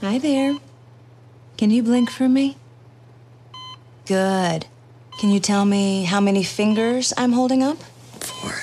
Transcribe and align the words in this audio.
Hi 0.00 0.18
there. 0.20 0.54
Can 1.56 1.70
you 1.70 1.82
blink 1.82 2.08
for 2.08 2.28
me? 2.28 2.56
Good. 4.06 4.66
Can 5.18 5.30
you 5.30 5.40
tell 5.40 5.64
me 5.64 6.04
how 6.04 6.20
many 6.20 6.44
fingers 6.44 7.12
I'm 7.16 7.32
holding 7.32 7.64
up? 7.64 7.78
Four. 8.20 8.54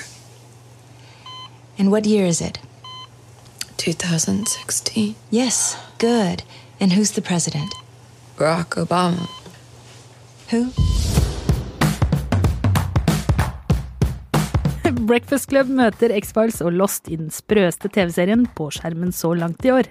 And 1.76 1.92
what 1.92 2.06
year 2.06 2.24
is 2.24 2.40
it? 2.40 2.58
2016. 3.76 5.14
Yes, 5.30 5.76
good. 5.98 6.42
And 6.80 6.94
who's 6.94 7.10
the 7.10 7.20
president? 7.20 7.74
Barack 8.38 8.80
Obama. 8.80 9.28
Who? 10.48 10.72
Breakfast 15.06 15.50
Club 15.50 15.68
møter 15.68 16.16
X-Files 16.16 16.62
og 16.64 16.72
Lost 16.72 17.08
i 17.12 17.16
den 17.20 17.28
sprøeste 17.28 17.92
TV-serien 17.92 18.48
på 18.56 18.70
skjermen 18.72 19.12
så 19.12 19.34
langt 19.36 19.64
i 19.68 19.70
år. 19.76 19.84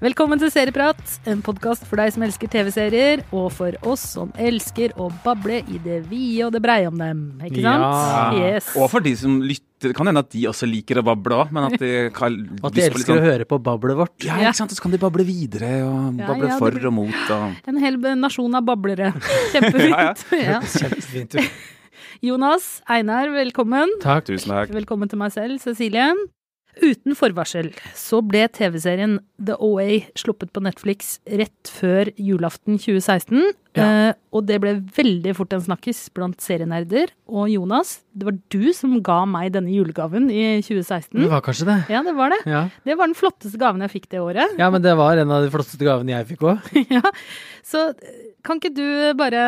Velkommen 0.00 0.40
til 0.40 0.48
Serieprat, 0.48 0.96
en 1.28 1.42
podkast 1.44 1.82
for 1.84 2.00
deg 2.00 2.14
som 2.14 2.22
elsker 2.24 2.48
TV-serier, 2.48 3.20
og 3.36 3.50
for 3.52 3.74
oss 3.84 4.00
som 4.14 4.30
elsker 4.40 4.94
å 4.96 5.10
bable 5.26 5.58
i 5.60 5.80
det 5.84 5.98
vide 6.08 6.46
og 6.46 6.54
det 6.54 6.62
breie 6.64 6.88
om 6.88 6.96
dem. 6.96 7.20
Ikke 7.44 7.60
sant? 7.60 7.84
Ja. 7.84 8.22
Yes. 8.38 8.70
Og 8.80 8.88
for 8.88 9.04
de 9.04 9.12
som 9.20 9.34
lytter. 9.44 9.66
Det 9.80 9.94
kan 9.96 10.08
hende 10.08 10.20
at 10.24 10.32
de 10.32 10.46
også 10.48 10.66
liker 10.68 11.00
å 11.00 11.04
bable 11.04 11.36
òg, 11.42 11.52
men 11.56 11.68
at 11.68 11.76
de 11.80 11.92
kan 12.16 12.32
At 12.64 12.74
de 12.76 12.86
elsker 12.86 13.20
å 13.20 13.26
høre 13.26 13.44
på 13.48 13.60
bablet 13.64 14.00
vårt. 14.00 14.16
Ja, 14.24 14.40
ikke 14.40 14.56
sant? 14.62 14.72
Og 14.72 14.80
så 14.80 14.86
kan 14.88 14.96
de 14.96 15.02
bable 15.04 15.28
videre, 15.28 15.70
og 15.84 16.16
bable 16.16 16.48
ja, 16.48 16.54
ja, 16.54 16.58
for 16.64 16.80
blir- 16.80 16.88
og 16.88 16.96
mot. 17.02 17.22
Og... 17.36 17.62
En 17.68 17.84
hel 17.84 18.00
nasjon 18.24 18.56
av 18.56 18.64
bablere. 18.72 19.12
Kjempefint. 19.52 20.26
ja. 20.40 20.60
Kjempefint. 20.64 21.40
Jonas, 22.24 22.72
Einar, 22.88 23.28
velkommen. 23.36 23.98
Takk. 24.00 24.32
Tusen 24.32 24.56
takk. 24.56 24.72
Velkommen 24.80 25.12
til 25.12 25.20
meg 25.20 25.36
selv, 25.36 25.60
Cecilie. 25.60 26.08
Uten 26.78 27.16
forvarsel 27.18 27.72
så 27.98 28.20
ble 28.22 28.44
TV-serien 28.54 29.18
The 29.42 29.56
OA 29.58 30.04
sluppet 30.18 30.52
på 30.54 30.62
Netflix 30.64 31.16
rett 31.26 31.72
før 31.80 32.12
julaften 32.16 32.78
2016. 32.78 33.50
Ja. 33.78 33.86
Eh, 33.86 34.14
og 34.34 34.46
det 34.48 34.56
ble 34.62 34.72
veldig 34.96 35.34
fort 35.38 35.52
en 35.54 35.62
snakkis 35.62 36.02
blant 36.14 36.42
serienerder. 36.42 37.12
Og 37.30 37.50
Jonas, 37.52 37.98
det 38.14 38.26
var 38.26 38.38
du 38.52 38.72
som 38.76 38.96
ga 39.06 39.20
meg 39.30 39.52
denne 39.54 39.70
julegaven 39.74 40.26
i 40.32 40.58
2016. 40.64 41.20
Det 41.20 41.30
var 41.30 41.44
kanskje 41.46 41.68
det. 41.68 41.78
Ja, 41.92 42.02
det 42.06 42.16
var 42.18 42.34
det. 42.34 42.40
Ja. 42.50 42.64
Det 42.86 42.96
var 42.98 43.10
den 43.10 43.18
flotteste 43.18 43.60
gaven 43.60 43.84
jeg 43.86 43.94
fikk 43.94 44.10
det 44.14 44.24
året. 44.24 44.58
ja, 44.58 44.70
men 44.74 44.82
det 44.82 44.96
var 44.98 45.20
en 45.20 45.34
av 45.34 45.46
de 45.46 45.52
flotteste 45.54 45.86
gavene 45.86 46.16
jeg 46.16 46.32
fikk 46.32 46.46
òg. 46.50 46.74
ja. 46.96 47.14
Så 47.66 47.86
eh, 47.94 48.26
kan 48.46 48.58
ikke 48.58 48.72
du 48.74 48.86
bare 49.18 49.42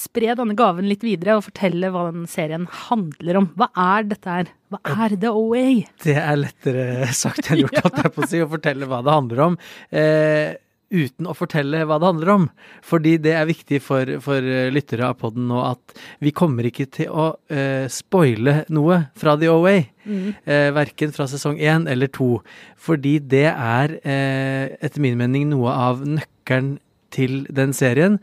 spre 0.00 0.34
denne 0.36 0.56
gaven 0.58 0.88
litt 0.90 1.04
videre 1.06 1.38
og 1.38 1.44
fortelle 1.46 1.92
hva 1.94 2.08
den 2.10 2.24
serien 2.30 2.66
handler 2.88 3.40
om? 3.40 3.52
Hva 3.56 3.70
er 3.96 4.08
dette 4.10 4.40
her? 4.40 4.50
Hva 4.70 4.80
er 5.06 5.14
The 5.20 5.30
OA? 5.34 5.68
Det 6.04 6.16
er 6.18 6.40
lettere 6.40 7.12
sagt 7.16 7.48
enn 7.50 7.64
gjort, 7.64 7.80
holdt 7.86 8.02
jeg 8.04 8.16
på 8.16 8.26
å 8.26 8.30
si, 8.32 8.42
å 8.42 8.50
fortelle 8.50 8.90
hva 8.90 9.00
det 9.06 9.14
handler 9.16 9.44
om. 9.46 9.60
Eh, 9.94 10.58
uten 10.90 11.28
å 11.30 11.34
fortelle 11.38 11.84
hva 11.86 11.98
det 12.00 12.08
handler 12.08 12.32
om. 12.34 12.46
Fordi 12.86 13.14
det 13.22 13.34
er 13.38 13.48
viktig 13.48 13.80
for, 13.84 14.10
for 14.24 14.42
eh, 14.42 14.70
lyttere 14.74 15.06
av 15.08 15.18
podden 15.22 15.48
nå 15.50 15.62
at 15.64 15.94
vi 16.22 16.34
kommer 16.36 16.66
ikke 16.66 16.88
til 16.90 17.10
å 17.10 17.26
uh, 17.36 17.86
spoile 17.90 18.64
noe 18.74 19.04
fra 19.18 19.36
The 19.40 19.50
OA. 19.52 19.76
Eh, 20.10 20.70
verken 20.74 21.12
fra 21.14 21.28
sesong 21.30 21.60
én 21.62 21.86
eller 21.90 22.10
to. 22.10 22.40
Fordi 22.80 23.18
det 23.22 23.46
er 23.52 23.96
uh, 24.02 24.64
etter 24.80 25.02
min 25.02 25.18
mening 25.20 25.50
noe 25.52 25.74
av 25.74 26.02
nøkkelen 26.06 26.78
til 27.14 27.44
den 27.50 27.74
serien. 27.76 28.18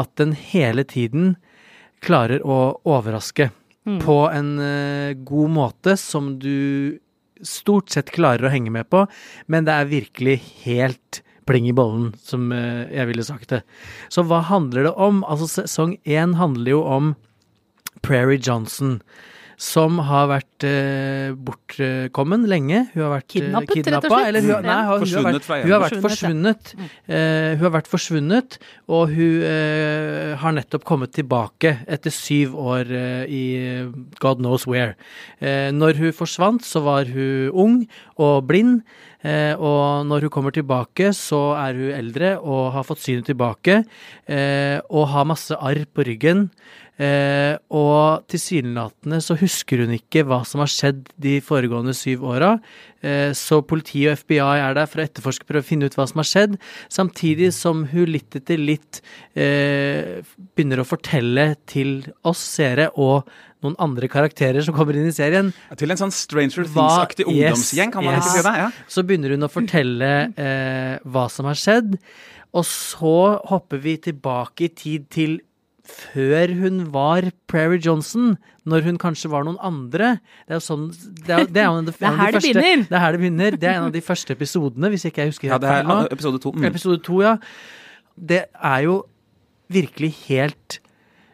At 0.00 0.12
den 0.20 0.34
hele 0.36 0.84
tiden 0.84 1.34
klarer 2.04 2.44
å 2.44 2.80
overraske 2.88 3.50
på 4.00 4.16
en 4.28 4.50
god 5.26 5.50
måte 5.52 5.96
som 5.98 6.34
du 6.40 7.00
stort 7.44 7.90
sett 7.92 8.12
klarer 8.14 8.46
å 8.46 8.52
henge 8.52 8.72
med 8.72 8.88
på, 8.92 9.06
men 9.50 9.66
det 9.66 9.74
er 9.74 9.90
virkelig 9.90 10.36
helt 10.62 11.22
pling 11.48 11.68
i 11.68 11.74
bollen, 11.76 12.12
som 12.22 12.50
eh, 12.52 12.86
jeg 12.92 13.10
ville 13.10 13.26
sagt 13.26 13.52
det. 13.52 13.62
Så 14.12 14.24
hva 14.26 14.42
handler 14.48 14.88
det 14.88 14.94
om? 14.94 15.22
Altså, 15.28 15.48
sesong 15.60 15.96
én 16.08 16.36
handler 16.40 16.74
jo 16.74 16.82
om 16.84 17.12
Prairie 18.06 18.40
Johnson. 18.40 18.98
Som 19.60 19.98
har 20.08 20.30
vært 20.30 20.64
eh, 20.64 21.34
bortkommen 21.36 22.46
lenge. 22.48 22.86
Hun 22.94 23.02
har 23.04 23.10
vært 23.18 23.26
Kidnappet, 23.34 23.52
eh, 23.52 23.60
rett 23.60 23.74
og 23.74 23.76
kidnappa, 23.76 24.08
slett. 24.14 24.28
Eller 24.30 24.46
hun, 24.46 24.64
nei, 24.64 24.76
hun, 24.78 24.86
hun, 24.86 24.88
har 24.88 25.02
Forsvunnet 25.04 25.36
vært, 25.36 25.48
fra 25.50 25.58
hun 25.60 25.74
har 25.74 25.84
vært 25.84 26.04
forsvunnet. 26.06 26.72
Eh, 26.80 27.50
hun 27.58 27.66
har 27.66 27.74
vært 27.74 27.90
forsvunnet, 27.92 28.56
og 28.88 29.12
hun 29.18 29.44
eh, 29.50 30.30
har 30.40 30.56
nettopp 30.56 30.88
kommet 30.88 31.12
tilbake 31.18 31.74
etter 31.84 32.14
syv 32.14 32.56
år 32.56 32.88
eh, 32.88 33.28
i 33.28 33.44
God 34.24 34.40
knows 34.40 34.64
where. 34.70 34.96
Eh, 35.44 35.68
når 35.76 36.00
hun 36.00 36.16
forsvant, 36.16 36.64
så 36.64 36.80
var 36.86 37.12
hun 37.12 37.52
ung 37.52 37.78
og 38.16 38.48
blind. 38.48 38.80
Eh, 39.20 39.52
og 39.60 40.06
når 40.08 40.24
hun 40.24 40.32
kommer 40.32 40.54
tilbake, 40.56 41.12
så 41.12 41.52
er 41.60 41.76
hun 41.76 41.92
eldre 41.92 42.36
og 42.40 42.70
har 42.76 42.86
fått 42.88 43.04
synet 43.04 43.28
tilbake. 43.28 43.82
Eh, 44.24 44.78
og 44.88 45.10
har 45.12 45.28
masse 45.28 45.56
arr 45.56 45.84
på 45.84 46.06
ryggen. 46.08 46.48
Eh, 47.00 47.54
og 47.72 48.26
tilsynelatende 48.28 49.22
så 49.24 49.36
husker 49.40 49.80
hun 49.84 49.94
ikke 49.96 50.26
hva 50.28 50.42
som 50.44 50.60
har 50.60 50.68
skjedd 50.68 51.06
de 51.20 51.38
foregående 51.44 51.94
syv 51.96 52.26
åra. 52.28 52.50
Eh, 53.00 53.30
så 53.36 53.62
politiet 53.64 54.12
og 54.12 54.20
FBI 54.20 54.40
er 54.60 54.76
der 54.76 54.90
for 54.90 55.00
å 55.00 55.06
etterforske, 55.06 55.48
prøve 55.48 55.64
å 55.64 55.68
finne 55.70 55.88
ut 55.88 55.96
hva 55.96 56.04
som 56.10 56.20
har 56.20 56.28
skjedd. 56.28 56.58
Samtidig 56.92 57.54
som 57.56 57.86
hun 57.88 58.12
litt 58.12 58.36
etter 58.36 58.60
litt 58.60 59.00
eh, 59.32 60.20
begynner 60.52 60.82
å 60.82 60.88
fortelle 60.88 61.54
til 61.70 62.02
oss 62.28 62.42
seere 62.58 62.90
og 63.00 63.30
noen 63.64 63.76
andre 63.80 64.08
karakterer 64.08 64.64
som 64.64 64.76
kommer 64.76 64.96
inn 64.96 65.08
i 65.08 65.14
serien, 65.16 65.50
Til 65.76 65.92
en 65.92 66.00
sånn 66.00 66.14
Stranger 66.14 66.64
Things-aktig 66.68 67.26
ungdomsgjeng, 67.28 67.92
kan 67.92 68.04
man 68.04 68.16
yes. 68.16 68.28
ikke 68.28 68.36
si 68.36 68.44
det? 68.46 68.56
Ja. 68.60 68.68
så 68.88 69.04
begynner 69.08 69.36
hun 69.36 69.48
å 69.48 69.52
fortelle 69.52 70.10
eh, 70.36 70.94
hva 71.08 71.28
som 71.32 71.48
har 71.48 71.60
skjedd. 71.60 71.96
Og 72.56 72.66
så 72.66 73.18
hopper 73.48 73.80
vi 73.80 73.94
tilbake 74.02 74.66
i 74.66 74.74
tid 74.74 75.06
til 75.12 75.38
før 75.90 76.52
hun 76.60 76.82
var 76.94 77.26
Prairie 77.50 77.80
Johnson, 77.82 78.34
når 78.68 78.86
hun 78.86 78.98
kanskje 79.00 79.30
var 79.32 79.46
noen 79.46 79.58
andre. 79.64 80.16
Det 80.46 80.54
er 80.54 80.60
jo 80.60 80.64
sånn 80.64 80.86
Det 80.90 81.34
er, 81.34 81.46
det 81.48 81.62
er, 81.64 81.80
Det 81.86 81.94
er 81.96 82.18
her 82.20 82.36
det 82.36 82.42
begynner. 82.44 82.84
Det 82.86 82.96
er 82.96 83.04
her 83.04 83.16
det 83.16 83.22
begynner. 83.22 83.58
Det 83.58 83.70
er 83.70 83.78
en 83.78 83.88
av 83.88 83.94
de 83.94 84.04
første 84.04 84.36
episodene, 84.36 84.92
hvis 84.92 85.06
ikke 85.08 85.24
jeg 85.24 85.34
husker 85.34 85.50
ja, 85.50 85.56
helt 85.56 85.64
det 85.64 85.72
er 85.72 85.80
feil 85.80 85.90
nå. 85.90 85.98
episode 86.16 86.42
to. 86.44 86.54
Mm. 86.56 86.68
Episode 86.70 87.02
to, 87.06 87.20
ja. 87.24 87.34
Det 88.30 88.44
er 88.52 88.86
jo 88.86 88.96
virkelig 89.70 90.12
helt 90.26 90.80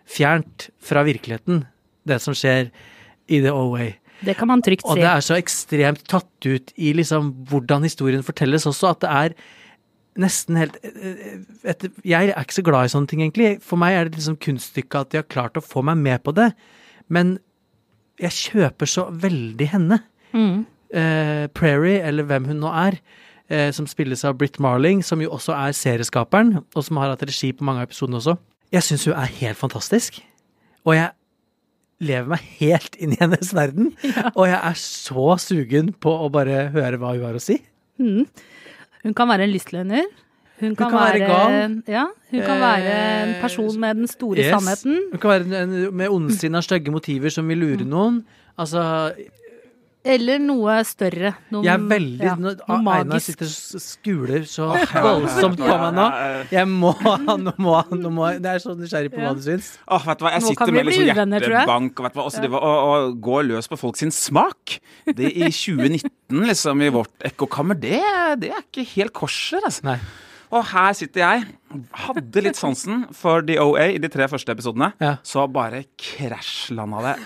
fjernt 0.07 0.69
fra 0.83 1.03
virkeligheten, 1.07 1.65
det 2.07 2.21
som 2.23 2.37
skjer 2.37 2.71
i 3.27 3.41
The 3.43 3.53
OA. 3.55 3.95
Det 4.25 4.37
kan 4.39 4.49
man 4.49 4.63
trygt 4.65 4.85
si. 4.85 4.91
Og 4.93 5.01
det 5.01 5.09
er 5.11 5.25
så 5.25 5.37
ekstremt 5.37 6.05
tatt 6.09 6.47
ut 6.49 6.73
i 6.77 6.93
liksom 6.97 7.33
hvordan 7.51 7.85
historien 7.85 8.25
fortelles 8.25 8.69
også, 8.69 8.95
at 8.95 9.03
det 9.05 9.13
er 9.13 9.37
nesten 10.21 10.59
helt 10.61 10.79
eh, 10.85 11.43
et, 11.69 11.87
Jeg 12.07 12.31
er 12.31 12.41
ikke 12.41 12.59
så 12.59 12.65
glad 12.67 12.89
i 12.89 12.93
sånne 12.93 13.11
ting, 13.11 13.23
egentlig. 13.25 13.57
For 13.65 13.81
meg 13.81 13.97
er 13.97 14.09
det 14.09 14.19
liksom 14.19 14.39
kunststykket 14.43 14.99
at 15.01 15.13
de 15.13 15.21
har 15.21 15.29
klart 15.29 15.59
å 15.59 15.65
få 15.65 15.85
meg 15.87 16.01
med 16.03 16.25
på 16.27 16.35
det. 16.37 16.51
Men 17.13 17.37
jeg 18.23 18.37
kjøper 18.37 18.91
så 18.91 19.07
veldig 19.13 19.69
henne. 19.75 20.01
Mm. 20.33 20.65
Eh, 20.97 21.45
Prairie, 21.57 22.01
eller 22.07 22.27
hvem 22.29 22.49
hun 22.51 22.63
nå 22.65 22.73
er, 22.73 22.99
eh, 23.51 23.69
som 23.77 23.89
spilles 23.91 24.25
av 24.25 24.39
Britt 24.41 24.59
Marling, 24.63 25.03
som 25.05 25.21
jo 25.23 25.33
også 25.37 25.55
er 25.57 25.77
serieskaperen, 25.77 26.57
og 26.63 26.83
som 26.85 27.01
har 27.03 27.13
hatt 27.13 27.27
regi 27.27 27.53
på 27.53 27.67
mange 27.67 27.85
av 27.85 27.91
episodene 27.91 28.21
også. 28.23 28.37
Jeg 28.75 28.83
syns 28.83 29.07
hun 29.07 29.15
er 29.15 29.39
helt 29.41 29.61
fantastisk. 29.61 30.21
Og 30.87 30.97
jeg 30.97 31.13
lever 32.05 32.29
meg 32.29 32.45
helt 32.61 32.97
inn 33.01 33.15
i 33.15 33.21
hennes 33.21 33.53
verden. 33.57 33.93
Og 34.39 34.45
jeg 34.49 34.59
er 34.59 34.77
så 34.81 35.37
sugen 35.41 35.95
på 35.97 36.13
å 36.13 36.29
bare 36.33 36.69
høre 36.75 37.01
hva 37.01 37.15
hun 37.15 37.25
har 37.25 37.39
å 37.39 37.43
si. 37.43 37.59
Mm. 38.03 38.27
Hun 39.07 39.15
kan 39.15 39.29
være 39.31 39.45
en 39.47 39.53
lystløgner. 39.55 40.07
Hun 40.61 40.73
kan, 40.75 40.89
kan 40.91 40.99
være 40.99 41.19
gal. 41.29 41.75
Ja, 41.89 42.05
hun 42.33 42.41
kan 42.43 42.61
være 42.61 42.95
en 43.23 43.35
Eh, 43.37 43.41
person 43.43 43.81
med 43.81 43.95
den 43.95 44.07
store 44.09 44.39
Yes. 44.41 44.47
sannheten. 44.55 44.99
Hun 45.13 45.21
kan 45.21 45.31
være 45.31 45.63
en, 45.63 45.75
med 45.97 46.09
ondsinna, 46.09 46.61
stygge 46.65 46.91
motiver 46.91 47.29
som 47.31 47.49
vil 47.49 47.59
lure 47.61 47.85
noen. 47.85 48.23
Altså, 48.59 49.13
Eller 50.07 50.41
noe 50.43 50.77
større. 50.87 51.33
Noe, 51.53 51.65
jeg 51.67 51.73
er 51.73 51.87
veldig 51.91 52.27
ja, 52.27 52.35
Noe 52.39 52.79
magisk. 52.85 53.07
Einar 53.07 53.23
sitter 53.25 53.79
og 53.79 53.85
skuler 53.85 54.45
så 54.51 54.69
voldsomt 54.95 55.61
på 55.61 55.79
meg 55.83 55.97
nå 55.97 56.07
Jeg 56.55 56.71
må, 56.71 56.93
nå 57.47 57.55
må, 57.63 57.77
nå 57.97 58.13
må 58.15 58.29
Jeg 58.37 58.45
er 58.53 58.63
så 58.63 58.77
nysgjerrig 58.79 59.13
på 59.15 59.23
hva 59.23 59.33
du 59.37 59.43
syns. 59.45 59.73
Åh, 59.87 60.07
vet 60.11 60.21
du 60.21 60.27
hva, 60.27 60.35
Jeg 60.37 60.45
Nå 60.45 60.53
sitter 60.53 60.77
med 60.77 60.89
liksom 60.91 61.11
uvenner, 61.11 61.49
hjertebank 61.49 61.97
og, 61.97 62.07
vet 62.07 62.15
du 62.15 62.21
hva, 62.21 62.29
også 62.31 62.45
det 62.45 62.53
var 62.55 62.69
å, 62.69 62.75
å, 62.77 63.01
gå 63.27 63.41
løs 63.51 63.71
på 63.73 63.81
folk 63.81 63.99
sin 64.01 64.15
smak. 64.15 64.79
Det 65.09 65.33
i 65.33 65.51
2019, 65.65 66.47
liksom, 66.53 66.87
i 66.87 66.93
vårt 66.95 67.29
ekkokammer, 67.31 67.79
det, 67.81 68.03
det 68.43 68.53
er 68.55 68.63
ikke 68.63 68.87
helt 68.95 69.17
korser, 69.17 69.65
altså. 69.67 69.87
Nei. 69.91 69.99
Og 70.55 70.63
her 70.71 70.95
sitter 70.95 71.25
jeg. 71.25 71.47
Hadde 72.07 72.43
litt 72.45 72.59
sansen 72.59 73.05
for 73.17 73.43
The 73.47 73.59
OA 73.63 73.89
i 73.97 74.01
de 74.03 74.11
tre 74.13 74.29
første 74.31 74.55
episodene. 74.55 74.93
Ja. 75.03 75.17
Så 75.27 75.43
bare 75.51 75.83
krasjlanda 75.99 77.03
det 77.09 77.17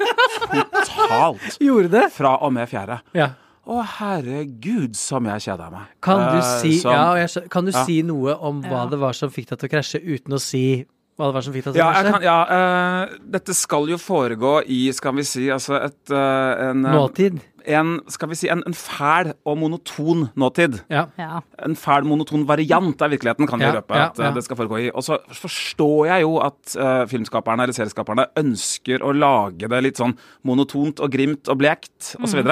totalt 0.00 1.56
Gjorde 1.60 1.88
det? 1.92 2.06
fra 2.14 2.36
og 2.44 2.52
med 2.56 2.68
fjerde. 2.70 3.00
Ja. 3.16 3.30
Å, 3.70 3.82
herregud, 4.00 4.96
som 4.98 5.26
jeg 5.30 5.44
kjeda 5.44 5.68
meg. 5.70 5.90
Kan 6.02 6.18
du 6.32 6.38
Eh, 6.40 6.60
si, 6.60 6.78
som- 6.80 6.92
ja, 6.92 7.10
og 7.12 7.18
jeg, 7.20 7.50
kan 7.50 7.64
du 7.64 7.70
ja. 7.70 7.84
si 7.84 8.00
noe 8.02 8.34
om 8.40 8.62
hva 8.62 8.84
Ja. 8.84 8.86
det 8.86 8.98
var 8.98 9.12
som 9.12 9.30
fikk 9.30 9.50
deg 9.50 9.58
til 9.60 9.68
å 9.68 9.72
krasje, 9.76 10.00
uten 10.02 10.34
å 10.34 10.40
si 10.40 10.86
hva 11.18 11.26
det 11.28 11.34
var 11.34 11.42
som 11.42 11.52
fikk 11.52 11.64
deg 11.64 11.74
til 11.74 11.78
Ja, 11.82 11.90
å 11.90 11.94
jeg 11.94 12.04
krasje? 12.06 12.12
kan, 12.12 12.22
ja 12.22 12.40
uh, 12.48 13.08
dette 13.30 13.54
skal 13.54 13.86
jo 13.92 13.96
foregå 14.00 14.62
i, 14.66 14.90
skal 14.92 15.12
vi 15.12 15.22
si, 15.22 15.46
altså 15.52 15.76
et 15.84 16.10
uh, 16.10 16.70
en, 16.70 16.84
eh, 16.86 16.92
Nåtid. 16.96 17.40
En, 17.66 18.00
skal 18.08 18.28
vi 18.30 18.36
si, 18.38 18.48
en, 18.52 18.62
en 18.66 18.74
fæl 18.74 19.32
og 19.44 19.58
monoton 19.58 20.28
nåtid. 20.38 20.78
Ja. 20.90 21.06
Ja. 21.18 21.40
En 21.64 21.76
fæl, 21.76 22.04
monoton 22.08 22.46
variant 22.48 23.02
av 23.02 23.10
virkeligheten 23.12 23.46
kan 23.50 23.58
vi 23.60 23.66
Ja, 23.68 23.74
røpe 23.80 23.94
at 23.94 24.18
eh, 24.18 24.24
ja. 24.28 24.30
det 24.36 24.44
skal 24.44 24.56
foregå 24.56 24.78
i. 24.80 24.90
Og 24.94 25.04
så 25.04 25.18
forstår 25.36 26.06
jeg 26.12 26.22
jo 26.22 26.36
at 26.44 26.76
uh, 26.76 27.04
filmskaperne 27.10 27.62
eller 27.66 27.76
serieskaperne 27.76 28.26
ønsker 28.40 29.02
å 29.04 29.12
lage 29.12 29.68
det 29.68 29.82
litt 29.84 30.00
sånn 30.00 30.16
monotont 30.46 31.00
og 31.04 31.10
grimt 31.12 31.48
og 31.52 31.58
blekt 31.60 32.14
Mm. 32.18 32.24
osv. 32.24 32.48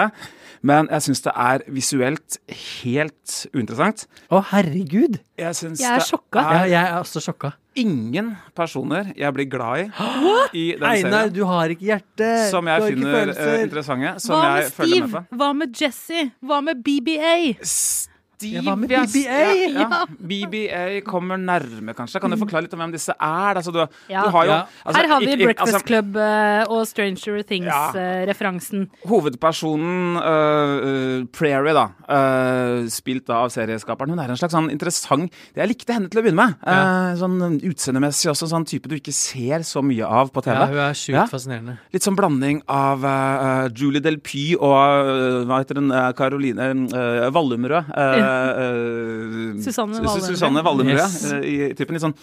Men 0.63 0.89
jeg 0.91 1.03
syns 1.07 1.21
det 1.23 1.33
er 1.39 1.63
visuelt 1.71 2.37
helt 2.83 3.35
uinteressant. 3.55 4.07
Å, 4.31 4.41
herregud! 4.51 5.21
Jeg, 5.39 5.55
Jeg 5.79 5.93
er 5.95 6.03
sjokka. 6.05 6.43
Ja, 6.43 6.65
jeg 6.67 6.83
er 6.83 6.99
også 6.99 7.23
sjokka. 7.23 7.53
Ingen 7.81 8.33
personer 8.57 9.13
jeg 9.17 9.35
blir 9.37 9.49
glad 9.51 9.85
i 9.85 9.89
i 10.63 10.67
den 10.79 10.85
Einar, 10.89 11.29
serien. 11.29 11.35
du 11.37 11.43
har 11.49 11.75
ikke 11.75 11.89
hjerte! 11.91 12.31
Som 12.51 12.71
jeg 12.71 12.93
finner 12.93 13.33
eh, 13.35 13.63
interessante. 13.65 14.15
Som 14.25 14.37
Hva 14.37 14.53
med 14.57 14.71
Steve? 14.73 15.25
Hva 15.41 15.51
med 15.57 15.83
Jesse? 15.83 16.29
Hva 16.45 16.61
med 16.65 16.83
BBA? 16.85 17.35
Steve, 18.39 18.61
Ja, 18.63 18.63
hva 18.71 18.77
med. 18.79 18.87
BBA? 18.87 19.39
Ja, 19.75 19.83
ja. 19.83 20.05
BBA 20.15 20.83
kommer 21.03 21.35
nærme, 21.43 21.91
kanskje. 21.97 22.21
Kan 22.23 22.31
du 22.31 22.37
forklare 22.39 22.63
litt 22.69 22.75
om 22.77 22.79
hvem 22.85 22.93
disse 22.95 23.11
er? 23.11 23.59
Altså, 23.59 23.73
du, 23.75 23.81
Ja. 24.09 24.23
du 24.23 24.31
har 24.31 24.45
jo, 24.47 24.51
Ja. 24.53 24.67
altså, 24.87 24.95
Her 25.01 25.09
har 25.09 25.21
vi 25.21 25.27
ikke- 25.27 25.45
Breakfast 25.49 25.75
altså, 25.75 25.87
Club 25.87 26.17
eh, 26.17 26.65
og 26.71 26.87
Stranger 26.87 27.43
Things-referansen. 27.43 28.89
Hovedpersonen, 29.09 30.17
øh, 30.23 30.77
øh, 30.87 31.27
Prairie, 31.33 31.75
da, 31.75 31.87
uh, 32.09 32.87
spilt 32.87 33.27
da 33.27 33.43
av 33.43 33.49
serieskaperen, 33.51 34.09
hun 34.11 34.19
er 34.21 34.31
en 34.31 34.37
slags 34.37 34.55
sånn 34.55 34.71
interessant 34.71 35.33
Jeg 35.57 35.69
likte 35.69 35.93
henne 35.93 36.09
til 36.09 36.21
å 36.23 36.25
begynne 36.25 36.37
med. 36.47 36.55
Ja. 36.65 37.11
Eh, 37.11 37.17
sånn 37.17 37.61
Utseendemessig 37.61 38.31
også, 38.31 38.47
sånn 38.49 38.65
type 38.65 38.87
du 38.89 38.95
ikke 38.95 39.13
ser 39.13 39.61
så 39.67 39.83
mye 39.83 40.07
av 40.07 40.31
på 40.33 40.43
TV. 40.45 40.55
Ja, 40.55 40.67
hun 40.67 40.77
er 40.79 40.93
sjukt 40.95 41.15
Ja. 41.15 41.27
fascinerende. 41.27 41.79
Litt 41.93 42.03
sånn 42.03 42.15
blanding 42.17 42.63
av 42.69 43.03
Julie 43.75 44.01
Del 44.01 44.19
Py 44.19 44.55
og 44.55 45.47
hva 45.49 45.59
heter 45.59 45.75
hun, 45.75 45.91
Caroline 46.15 46.89
Vallumrød. 47.33 47.33
Wallumrød. 47.49 48.28
Øh, 48.29 49.57
øh, 49.57 49.63
Susanne 49.65 49.95
Su- 49.97 50.05
Wallumrød. 50.05 50.29
Susanne 50.29 50.63
Wallumrød, 50.67 51.03
Yes. 51.03 51.33
øh, 51.33 51.43
i 51.45 51.75
typen 51.75 51.97
litt 51.99 52.05
sånn 52.07 52.15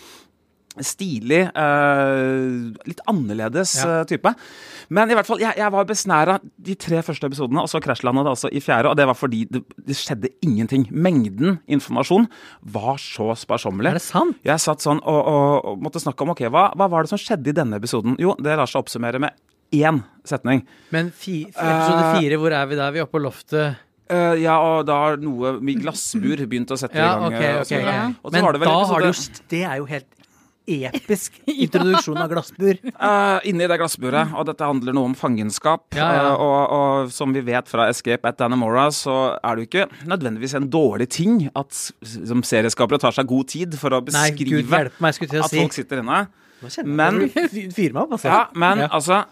stilig, 0.83 1.45
litt 2.83 2.99
annerledes 3.07 3.77
Ja. 3.79 4.03
type. 4.03 4.33
Men 4.89 5.09
i 5.09 5.15
hvert 5.15 5.25
fall, 5.25 5.39
jeg, 5.39 5.55
jeg 5.57 5.71
var 5.71 5.85
besnæra 5.87 6.35
de 6.61 6.75
tre 6.75 6.99
første 7.01 7.25
episodene, 7.29 7.61
og 7.63 7.69
så 7.71 7.79
krasjlanda 7.81 8.25
det 8.27 8.33
altså 8.35 8.49
i 8.51 8.59
fjerde. 8.59 8.89
Og 8.91 8.97
det 8.99 9.07
var 9.07 9.15
fordi 9.17 9.45
det, 9.49 9.63
det 9.87 9.95
skjedde 9.97 10.29
ingenting. 10.45 10.83
Mengden 10.91 11.59
informasjon 11.67 12.27
var 12.61 12.99
så 13.01 13.31
sparsommelig. 13.39 13.87
Er 13.93 13.93
det 14.01 14.03
sant? 14.05 14.35
Jeg 14.45 14.59
satt 14.59 14.83
sånn 14.85 14.99
og, 15.01 15.21
og, 15.25 15.65
og 15.71 15.81
måtte 15.87 16.03
snakke 16.03 16.21
om 16.27 16.35
ok, 16.35 16.43
hva, 16.53 16.67
hva 16.75 16.89
var 16.91 17.03
det 17.07 17.13
som 17.15 17.21
skjedde 17.23 17.53
i 17.53 17.55
denne 17.55 17.79
episoden? 17.79 18.17
Jo, 18.21 18.35
det 18.37 18.57
lar 18.59 18.67
seg 18.69 18.83
oppsummere 18.83 19.23
med 19.25 19.31
én 19.73 20.03
setning. 20.27 20.61
Men 20.93 21.09
fi, 21.15 21.45
episode 21.49 22.03
Eh, 22.03 22.19
fire, 22.19 22.37
hvor 22.43 22.51
er 22.53 22.67
vi 22.69 22.75
da? 22.77 22.91
Vi 22.93 22.99
er 23.01 23.07
oppe 23.07 23.17
på 23.17 23.23
loftet. 23.25 23.79
Eh, 24.05 24.35
ja, 24.43 24.55
og 24.61 24.85
da 24.85 24.97
har 25.01 25.17
noe 25.17 25.55
med 25.65 25.79
glassbur 25.81 26.43
begynt 26.45 26.69
å 26.73 26.77
sette 26.77 26.99
Ja, 26.99 27.15
i 27.15 27.21
gang. 27.23 27.23
Okay, 27.31 27.47
eh, 27.47 27.55
og 27.55 27.61
ok. 27.63 27.69
så 27.69 27.79
videre. 27.79 27.95
Ja. 27.95 28.05
Og 28.21 28.29
så 28.29 28.35
Men 28.35 28.45
var 28.45 28.53
det 28.53 28.61
vel 28.61 28.69
da 28.69 28.83
har 28.91 29.01
du 29.01 29.07
jo 29.07 29.15
Det 29.49 29.63
er 29.65 29.75
jo 29.81 29.87
helt 29.89 30.11
episk 30.67 31.39
introduksjon 31.65 32.17
av 32.17 32.29
glassbur. 32.29 32.79
Uh, 32.97 33.37
inni 33.45 33.67
det 33.69 33.77
glassburet, 33.81 34.31
og 34.33 34.47
dette 34.49 34.65
handler 34.65 34.95
noe 34.97 35.11
om 35.11 35.17
fangenskap. 35.17 35.83
Ja, 35.97 36.07
ja. 36.17 36.23
Uh, 36.33 36.41
og, 36.41 36.61
og 36.77 37.11
som 37.13 37.33
vi 37.35 37.43
vet 37.45 37.69
fra 37.69 37.87
Escape 37.91 38.29
at 38.29 38.39
Dannemora, 38.41 38.87
så 38.93 39.35
er 39.41 39.55
det 39.59 39.65
jo 39.65 39.69
ikke 39.71 40.07
nødvendigvis 40.09 40.55
en 40.57 40.69
dårlig 40.73 41.09
ting 41.13 41.37
at 41.53 41.73
som 42.01 42.41
serieskapere 42.45 43.01
tar 43.01 43.13
seg 43.17 43.29
god 43.29 43.51
tid 43.53 43.77
for 43.81 43.93
å 43.93 44.01
Nei, 44.09 44.29
gud 44.33 44.41
beskrive 44.41 44.81
hjelpe 44.85 45.05
meg, 45.05 45.21
at 45.21 45.49
si. 45.53 45.61
folk 45.61 45.77
sitter 45.77 46.01
inne. 46.01 46.25
Men- 46.85 47.25
meg 47.93 48.05
altså. 48.09 48.25
Ja, 48.29 48.43
men 48.57 48.85
Ja. 48.85 48.87
altså 48.89 49.23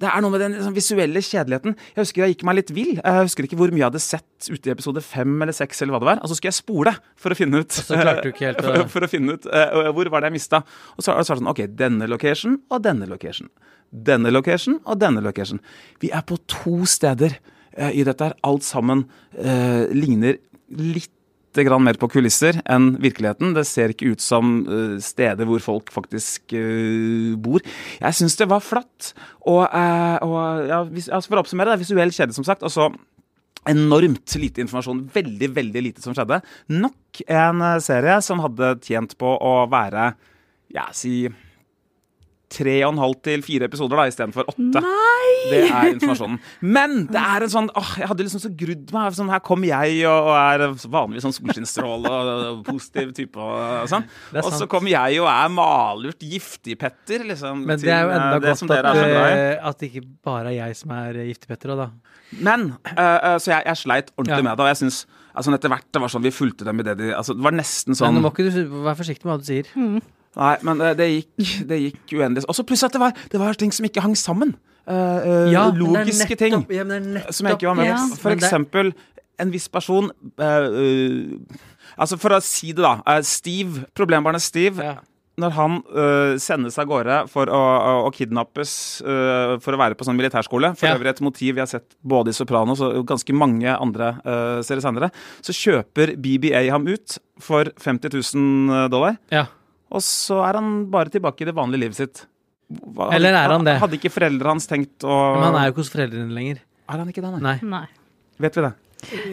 det 0.00 0.08
er 0.08 0.22
noe 0.24 0.32
med 0.32 0.40
den 0.42 0.54
liksom, 0.56 0.74
visuelle 0.76 1.20
kjedeligheten. 1.22 1.74
Jeg 1.92 2.00
husker 2.00 2.24
jeg 2.24 2.34
gikk 2.34 2.44
meg 2.48 2.56
litt 2.58 2.72
vill. 2.74 2.92
Jeg 2.96 3.26
husker 3.26 3.46
ikke 3.46 3.58
hvor 3.60 3.72
mye 3.72 3.82
jeg 3.82 3.90
hadde 3.90 4.02
sett 4.02 4.48
ute 4.48 4.70
i 4.70 4.72
episode 4.72 5.02
fem 5.04 5.34
eller 5.44 5.56
seks, 5.56 5.82
eller 5.82 5.94
hva 5.94 6.00
det 6.02 6.08
var. 6.08 6.22
Og 6.24 6.30
så 6.30 6.38
skulle 6.38 6.52
jeg 6.52 6.60
spole 6.62 6.94
for 7.20 7.34
å 7.34 7.38
finne 7.38 7.62
ut 7.62 7.76
så 7.76 7.98
du 7.98 8.30
ikke 8.32 8.48
helt 8.48 8.62
for, 8.66 8.84
for 8.96 9.06
å 9.06 9.10
finne 9.12 9.36
ut 9.36 9.48
uh, 9.52 9.90
hvor 9.92 10.10
var 10.12 10.24
det 10.24 10.32
jeg 10.32 10.38
mista. 10.38 10.62
Og 10.96 11.04
så, 11.04 11.12
så 11.12 11.14
var 11.14 11.22
det 11.22 11.42
sånn 11.44 11.52
OK, 11.52 11.64
denne 11.78 12.08
location 12.10 12.58
og 12.72 12.84
denne 12.86 13.08
location. 13.10 13.50
Denne 13.92 14.32
location 14.32 14.78
og 14.82 15.00
denne 15.02 15.24
location. 15.24 15.60
Vi 16.00 16.12
er 16.14 16.24
på 16.26 16.40
to 16.50 16.82
steder 16.88 17.36
uh, 17.76 17.90
i 17.92 18.06
dette 18.08 18.30
her. 18.30 18.38
Alt 18.48 18.64
sammen 18.66 19.06
uh, 19.36 19.84
ligner 19.92 20.40
litt 20.72 21.12
grann 21.60 21.84
mer 21.84 21.98
på 22.00 22.08
kulisser 22.08 22.58
enn 22.70 22.94
virkeligheten. 23.02 23.52
Det 23.56 23.66
ser 23.68 23.92
ikke 23.92 24.14
ut 24.14 24.24
som 24.24 24.54
eh, 24.64 24.96
steder 25.04 25.48
hvor 25.48 25.62
folk 25.64 25.92
faktisk 25.92 26.54
eh, 26.56 27.36
bor. 27.36 27.60
Jeg 28.00 28.18
syns 28.18 28.38
det 28.40 28.48
var 28.48 28.64
flatt. 28.64 29.12
Og, 29.44 29.66
eh, 29.68 30.16
og 30.24 30.68
ja, 30.70 30.80
altså 31.12 31.28
for 31.28 31.40
å 31.40 31.44
oppsummere, 31.44 31.74
det 31.74 31.80
er 31.80 31.84
visuell 31.84 32.14
kjede, 32.14 32.36
som 32.36 32.48
sagt. 32.48 32.64
Og 32.64 32.72
så 32.72 32.88
enormt 33.68 34.36
lite 34.40 34.64
informasjon. 34.64 35.04
Veldig, 35.12 35.52
veldig 35.60 35.86
lite 35.90 36.04
som 36.04 36.16
skjedde. 36.16 36.40
Nok 36.72 37.22
en 37.28 37.64
serie 37.84 38.18
som 38.24 38.40
hadde 38.42 38.74
tjent 38.88 39.14
på 39.20 39.36
å 39.36 39.54
være, 39.70 40.12
ja, 40.72 40.88
si 40.96 41.26
Tre 42.52 42.74
og 42.84 42.90
en 42.92 43.00
halv 43.00 43.14
til 43.24 43.42
fire 43.46 43.64
episoder 43.70 43.96
da, 43.96 44.04
istedenfor 44.10 44.48
åtte. 44.52 44.82
Nei! 44.84 45.28
Det 45.50 45.60
er 45.72 45.88
informasjonen. 45.94 46.36
Men 46.62 46.96
det 47.10 47.18
er 47.22 47.46
en 47.46 47.50
sånn 47.52 47.70
åh, 47.78 47.92
Jeg 47.98 48.10
hadde 48.10 48.26
liksom 48.26 48.42
så 48.44 48.50
grudd 48.60 48.92
meg. 48.94 49.16
Sånn, 49.16 49.30
her 49.32 49.40
kommer 49.44 49.70
jeg 49.70 50.02
og, 50.10 50.28
og 50.28 50.36
er 50.36 50.64
vanligvis 50.92 51.24
sånn 51.26 51.34
solskinnsstråle 51.38 52.12
og, 52.12 52.30
og 52.50 52.60
positiv 52.68 53.14
type 53.16 53.40
og, 53.40 53.88
sånn. 53.90 54.04
Og 54.42 54.50
så 54.54 54.68
kommer 54.70 54.92
jeg 54.92 55.18
og 55.22 55.30
er 55.32 55.50
malurt 55.56 56.22
giftig-Petter, 56.22 57.24
liksom. 57.32 57.64
Men 57.68 57.80
det 57.82 57.90
er 57.92 58.04
jo 58.06 58.12
eh, 58.12 58.20
enda 58.20 58.38
til, 58.54 58.68
godt 58.68 58.86
at, 58.92 59.00
er 59.02 59.26
eh, 59.32 59.66
at 59.72 59.80
det 59.82 59.90
ikke 59.92 60.06
bare 60.28 60.52
er 60.52 60.58
jeg 60.60 60.78
som 60.84 60.94
er 61.00 61.18
eh, 61.24 61.28
giftig-Petter 61.32 61.74
òg, 61.74 61.82
da. 61.86 61.90
Men 62.42 62.68
eh, 62.92 63.00
eh, 63.00 63.36
Så 63.42 63.50
jeg, 63.52 63.64
jeg 63.68 63.80
sleit 63.82 64.12
ordentlig 64.16 64.38
Ja. 64.38 64.46
med 64.46 64.56
det, 64.56 64.64
og 64.64 64.70
jeg 64.72 64.80
syns 64.84 65.02
altså, 65.34 65.52
etter 65.56 65.72
hvert 65.72 65.88
det 65.92 66.00
var 66.04 66.12
sånn 66.12 66.24
vi 66.24 66.32
fulgte 66.32 66.64
dem 66.68 66.80
i 66.80 66.86
det 66.86 66.94
de 67.00 67.10
altså, 67.16 67.34
Det 67.36 67.44
var 67.44 67.56
nesten 67.56 67.96
sånn 67.98 68.12
Men 68.14 68.20
nå 68.22 68.28
må 68.28 68.32
ikke 68.32 68.46
du 68.48 68.76
være 68.86 68.98
forsiktig 69.02 69.28
med 69.28 69.34
hva 69.34 69.40
du 69.42 69.48
sier. 69.48 69.68
Nei, 70.36 70.56
men 70.64 70.78
det, 70.80 70.92
det 70.96 71.08
gikk 71.10 71.48
Det 71.68 71.78
gikk 71.82 72.14
uendelig. 72.16 72.46
Og 72.48 72.56
så 72.56 72.64
plutselig 72.64 72.88
at 72.88 72.96
det 72.96 73.02
var, 73.02 73.12
det 73.32 73.40
var 73.42 73.58
ting 73.60 73.72
som 73.74 73.84
ikke 73.88 74.00
hang 74.04 74.14
sammen. 74.16 74.54
Eh, 74.88 74.94
eh, 74.94 75.26
men 75.52 75.52
det 75.52 75.58
er 75.60 75.76
logiske 75.82 76.36
ting. 76.40 76.56
Ja, 76.72 76.84
men 76.88 76.88
det 76.88 76.96
er 76.96 77.08
nettopp 77.18 77.36
som 77.36 77.46
jeg 77.50 77.58
ikke 77.60 77.68
var 77.68 77.76
med 77.82 77.90
Ja. 77.92 78.00
For 78.22 78.34
eksempel 78.34 78.94
en 79.42 79.50
viss 79.52 79.68
person 79.72 80.10
uh, 80.40 80.44
uh, 80.44 81.60
Altså, 81.98 82.16
for 82.20 82.32
å 82.32 82.40
si 82.40 82.70
det, 82.72 82.80
da. 82.84 82.94
eh, 83.12 83.20
Steve, 83.26 83.84
problembarnet 83.96 84.40
Steve, 84.40 84.80
Ja. 84.80 84.94
når 85.42 85.50
han 85.56 85.74
eh, 85.92 86.34
sendes 86.40 86.78
av 86.80 86.86
gårde 86.88 87.18
for 87.28 87.50
å, 87.52 87.58
å, 87.60 87.92
å 88.06 88.10
kidnappes 88.16 88.72
eh, 89.04 89.54
for 89.60 89.76
å 89.76 89.80
være 89.80 89.96
på 89.98 90.06
sånn 90.08 90.16
militærskole, 90.16 90.72
for 90.78 90.88
Ja. 90.88 90.94
øvrig 90.96 91.10
et 91.12 91.20
motiv 91.20 91.54
vi 91.56 91.60
har 91.60 91.68
sett 91.68 91.92
både 92.00 92.32
i 92.32 92.36
Sopranos 92.36 92.80
og 92.80 93.04
ganske 93.08 93.34
mange 93.36 93.68
andre 93.76 94.14
uh, 94.24 94.60
serier 94.64 94.80
senere, 94.84 95.10
så 95.44 95.52
kjøper 95.56 96.14
BBA 96.16 96.64
ham 96.72 96.86
ut 96.88 97.18
for 97.40 97.68
50 97.76 98.08
000 98.36 98.88
dollar. 98.92 99.18
Ja. 99.32 99.46
Og 99.92 100.02
så 100.04 100.38
er 100.46 100.58
han 100.60 100.70
bare 100.92 101.12
tilbake 101.12 101.44
i 101.44 101.48
det 101.50 101.54
vanlige 101.56 101.84
livet 101.84 101.98
sitt. 101.98 102.22
Hva- 102.72 103.10
Eller 103.12 103.36
er 103.36 103.52
han 103.52 103.66
det? 103.66 103.74
Hadde 103.82 103.98
ikke 103.98 104.12
foreldrene 104.14 104.54
hans 104.54 104.66
tenkt 104.70 105.04
å 105.04 105.16
Men 105.36 105.50
han 105.50 105.58
er 105.60 105.66
jo 105.68 105.74
ikke 105.74 105.84
hos 105.84 105.92
foreldrene 105.92 106.32
lenger. 106.32 106.62
Er 106.88 107.02
han 107.02 107.10
ikke 107.12 107.24
det, 107.24 107.32
nei? 107.34 107.40
Nei. 107.42 107.58
Nei. 107.74 107.86
Vet 108.40 108.56
vi 108.56 108.64
det? 108.64 108.72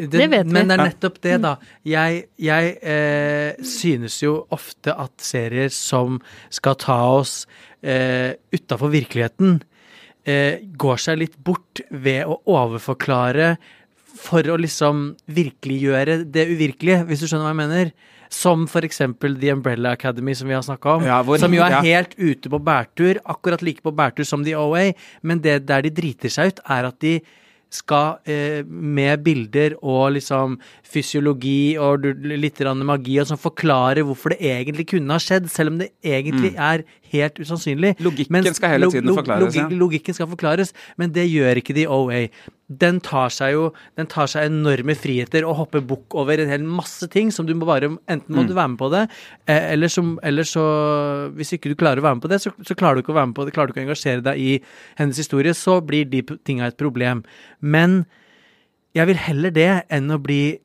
Det 0.09 0.27
vet 0.33 0.47
vi. 0.47 0.51
Men 0.51 0.67
det 0.71 0.75
er 0.79 0.83
nettopp 0.89 1.19
det, 1.21 1.35
da. 1.43 1.53
Jeg, 1.85 2.23
jeg 2.41 2.71
eh, 2.81 3.59
synes 3.63 4.17
jo 4.23 4.33
ofte 4.55 4.95
at 4.97 5.13
serier 5.21 5.69
som 5.73 6.17
skal 6.49 6.75
ta 6.81 6.97
oss 7.19 7.43
eh, 7.85 8.33
utafor 8.51 8.89
virkeligheten, 8.91 9.59
eh, 10.25 10.59
går 10.75 10.97
seg 11.05 11.21
litt 11.21 11.37
bort 11.45 11.83
ved 11.91 12.25
å 12.25 12.39
overforklare 12.49 13.53
for 14.19 14.41
å 14.51 14.57
liksom 14.59 15.13
virkeliggjøre 15.31 16.23
det 16.33 16.47
uvirkelige, 16.49 17.05
hvis 17.07 17.21
du 17.23 17.29
skjønner 17.29 17.47
hva 17.47 17.53
jeg 17.53 17.61
mener. 17.61 17.91
Som 18.29 18.67
eksempel 18.85 19.39
The 19.41 19.51
Umbrella 19.55 19.91
Academy, 19.97 20.35
som 20.35 20.47
vi 20.47 20.53
har 20.53 20.61
snakka 20.61 20.97
om. 20.97 21.03
Ja, 21.03 21.23
hvor- 21.23 21.39
som 21.39 21.53
jo 21.53 21.63
er 21.65 21.71
ja. 21.71 21.81
helt 21.81 22.13
ute 22.17 22.49
på 22.49 22.59
bærtur, 22.63 23.19
akkurat 23.25 23.61
like 23.61 23.81
på 23.81 23.91
bærtur 23.91 24.23
som 24.25 24.43
The 24.43 24.55
OA. 24.55 24.93
Men 25.23 25.39
det 25.39 25.65
der 25.65 25.81
de 25.81 25.89
driter 25.89 26.29
seg 26.29 26.53
ut, 26.53 26.59
er 26.69 26.85
at 26.85 26.99
de 26.99 27.21
skal 27.69 28.17
eh, 28.25 28.63
med 28.65 29.23
bilder 29.23 29.75
og 29.85 30.15
liksom 30.17 30.57
fysiologi 30.83 31.77
og 31.77 32.05
litt 32.25 32.59
magi 32.81 33.19
og 33.21 33.29
sånn 33.29 33.41
forklare 33.41 34.01
hvorfor 34.03 34.33
det 34.33 34.41
egentlig 34.41 34.87
kunne 34.89 35.13
ha 35.13 35.19
skjedd, 35.21 35.49
selv 35.49 35.73
om 35.73 35.77
det 35.77 35.91
egentlig 36.03 36.55
er 36.57 36.83
helt 37.11 37.39
usannsynlig. 37.41 37.95
Logikken 38.05 38.33
Mens 38.37 38.55
skal 38.57 38.73
hele 38.75 38.89
tiden 38.91 39.13
forklares, 39.15 39.55
ja. 39.57 39.67
Logikken 39.69 40.15
skal 40.17 40.27
forklares, 40.31 40.73
men 40.97 41.11
det 41.15 41.25
gjør 41.31 41.59
ikke 41.61 41.75
de 41.77 41.85
OA. 41.89 42.21
Den 42.69 42.99
tar 43.01 43.29
seg 43.33 43.53
jo 43.55 43.63
den 43.97 44.05
tar 44.11 44.27
seg 44.29 44.45
enorme 44.51 44.93
friheter 44.93 45.45
og 45.49 45.55
hopper 45.57 45.81
bukk 45.81 46.13
over 46.21 46.37
en 46.43 46.51
hel 46.53 46.61
masse 46.63 47.07
ting 47.09 47.31
som 47.33 47.47
du 47.49 47.55
må 47.57 47.65
bare 47.65 47.89
Enten 48.07 48.29
må 48.35 48.43
Mm. 48.43 48.47
du 48.47 48.53
være 48.53 48.69
med 48.75 48.77
på 48.77 48.89
det, 48.93 49.03
eh, 49.47 49.71
eller, 49.73 49.87
som, 49.89 50.19
eller 50.21 50.43
så 50.43 50.61
Hvis 51.33 51.53
ikke 51.57 51.69
du 51.71 51.75
klarer 51.75 51.97
å 51.97 52.05
være 52.05 52.15
med 52.19 52.21
på 52.27 52.29
det, 52.29 52.41
så, 52.41 52.51
så 52.61 52.75
klarer 52.77 52.95
du 52.95 53.01
ikke 53.01 53.13
å 53.15 53.19
være 53.19 53.27
med 53.31 53.35
på 53.35 53.45
det, 53.45 53.53
klarer 53.53 53.67
du 53.67 53.73
ikke 53.73 53.81
å 53.85 53.87
engasjere 53.89 54.21
deg 54.23 54.37
i 54.37 54.61
hennes 55.01 55.17
historie, 55.17 55.53
så 55.57 55.79
blir 55.81 56.05
de 56.05 56.21
tinga 56.45 56.67
et 56.69 56.77
problem. 56.77 57.23
Men 57.61 58.05
jeg 58.93 59.07
vil 59.07 59.17
heller 59.17 59.51
det 59.53 59.69
enn 59.89 60.09
å 60.13 60.17
bli 60.21 60.59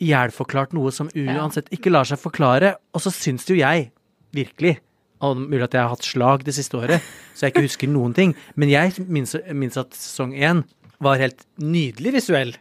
ihjelforklart 0.00 0.72
noe 0.72 0.90
som 0.92 1.10
uansett 1.12 1.68
ikke 1.74 1.90
lar 1.92 2.04
seg 2.08 2.18
forklare. 2.22 2.74
Og 2.96 3.02
så 3.04 3.12
syns 3.12 3.44
jo 3.48 3.56
jeg 3.58 3.90
virkelig 4.32 4.78
Og 5.26 5.36
mulig 5.36 5.66
at 5.66 5.74
jeg 5.76 5.82
har 5.84 5.92
hatt 5.92 6.06
slag 6.06 6.44
det 6.46 6.54
siste 6.56 6.78
året, 6.78 7.04
så 7.36 7.46
jeg 7.46 7.54
ikke 7.54 7.66
husker 7.66 7.90
noen 7.92 8.14
ting. 8.16 8.32
Men 8.56 8.72
jeg 8.72 9.04
minnes, 9.04 9.34
minnes 9.52 9.80
at 9.80 9.92
sesong 9.96 10.32
én 10.32 10.62
var 11.00 11.20
helt 11.20 11.44
nydelig 11.60 12.14
visuell. 12.16 12.54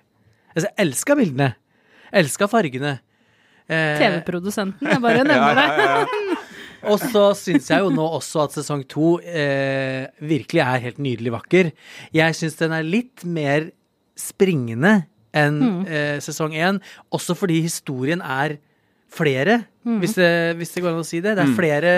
Altså, 0.51 0.67
jeg 0.67 0.75
elska 0.83 1.15
bildene. 1.19 1.53
Elska 2.19 2.49
fargene. 2.51 2.97
Eh, 3.69 3.99
TV-produsenten, 4.01 4.87
jeg 4.89 5.01
bare 5.03 5.23
nevner 5.27 5.59
det. 5.59 6.37
og 6.89 7.03
så 7.03 7.27
syns 7.37 7.67
jeg 7.69 7.83
jo 7.83 7.91
nå 7.93 8.05
også 8.17 8.47
at 8.47 8.55
sesong 8.57 8.81
to 8.89 9.19
eh, 9.21 10.07
virkelig 10.25 10.63
er 10.63 10.81
helt 10.87 11.01
nydelig 11.05 11.35
vakker. 11.35 11.69
Jeg 12.15 12.37
syns 12.39 12.57
den 12.57 12.73
er 12.73 12.87
litt 12.87 13.21
mer 13.29 13.69
springende 14.17 15.03
enn 15.37 15.85
eh, 15.85 16.17
sesong 16.23 16.55
én, 16.57 16.79
også 17.13 17.37
fordi 17.37 17.59
historien 17.61 18.23
er 18.25 18.57
flere, 19.09 19.63
hvis, 19.99 20.13
det, 20.19 20.29
hvis 20.59 20.73
det 20.75 20.83
går 20.83 20.93
an 20.93 21.01
å 21.01 21.07
si 21.07 21.19
det. 21.23 21.33
Det 21.37 21.45
er 21.45 21.53
flere, 21.57 21.93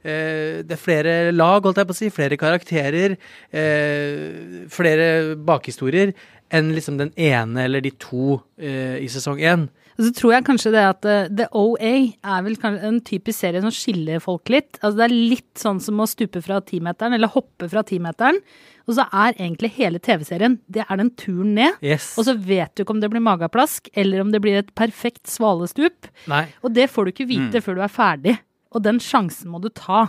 eh, 0.00 0.62
det 0.64 0.76
er 0.76 0.80
flere 0.80 1.14
lag, 1.34 1.64
holdt 1.64 1.80
jeg 1.82 1.90
på 1.90 1.96
å 1.96 1.98
si, 1.98 2.10
flere 2.14 2.38
karakterer, 2.40 3.16
eh, 3.52 4.64
flere 4.72 5.08
bakhistorier 5.36 6.14
enn 6.54 6.72
liksom 6.76 6.98
den 7.00 7.12
ene 7.20 7.66
eller 7.66 7.84
de 7.84 7.92
to 8.00 8.38
eh, 8.58 9.00
i 9.02 9.08
sesong 9.12 9.42
én. 9.42 9.68
Og 9.94 10.06
så 10.08 10.10
tror 10.16 10.34
jeg 10.34 10.46
kanskje 10.48 10.72
det 10.74 10.84
at 10.88 11.06
uh, 11.06 11.26
The 11.30 11.46
OA 11.54 11.94
er 12.18 12.44
vel 12.46 12.56
en 12.74 13.00
typisk 13.06 13.38
serie 13.44 13.62
som 13.62 13.72
skiller 13.74 14.22
folk 14.22 14.50
litt. 14.52 14.78
Altså 14.80 14.98
det 14.98 15.06
er 15.06 15.16
litt 15.34 15.60
sånn 15.60 15.80
som 15.82 16.02
å 16.02 16.08
stupe 16.10 16.42
fra 16.44 16.60
timeteren, 16.66 17.14
eller 17.16 17.30
hoppe 17.34 17.68
fra 17.70 17.84
timeteren. 17.86 18.40
Og 18.84 18.98
så 18.98 19.06
er 19.06 19.36
egentlig 19.38 19.70
hele 19.78 20.00
TV-serien 20.02 20.58
det 20.72 20.84
er 20.84 21.00
den 21.00 21.12
turen 21.16 21.54
ned. 21.56 21.78
Yes. 21.84 22.12
Og 22.20 22.26
så 22.28 22.34
vet 22.36 22.74
du 22.74 22.84
ikke 22.84 22.96
om 22.96 23.00
det 23.00 23.12
blir 23.12 23.24
mageplask, 23.24 23.88
eller 23.96 24.24
om 24.24 24.34
det 24.34 24.42
blir 24.44 24.58
et 24.60 24.74
perfekt 24.76 25.30
svalestup. 25.30 26.10
Nei. 26.30 26.46
Og 26.66 26.74
det 26.76 26.90
får 26.92 27.06
du 27.06 27.14
ikke 27.14 27.30
vite 27.30 27.62
før 27.64 27.78
du 27.78 27.84
er 27.86 27.94
ferdig. 27.94 28.36
Og 28.74 28.82
den 28.84 28.98
sjansen 29.02 29.52
må 29.52 29.62
du 29.62 29.70
ta. 29.72 30.08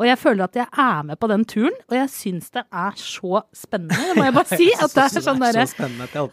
Og 0.00 0.06
jeg 0.08 0.16
føler 0.16 0.46
at 0.46 0.56
jeg 0.56 0.64
er 0.80 1.02
med 1.04 1.18
på 1.20 1.28
den 1.28 1.42
turen, 1.44 1.74
og 1.90 1.92
jeg 1.92 2.08
syns 2.08 2.46
det 2.54 2.62
er 2.72 2.94
så 2.96 3.42
spennende, 3.52 3.98
det 4.08 4.14
må 4.16 4.24
jeg 4.24 4.34
bare 4.38 4.58
si. 4.62 4.68
At 4.80 4.94
det 4.96 5.02
er 5.04 5.24
sånn 5.26 5.42
derre 5.42 5.64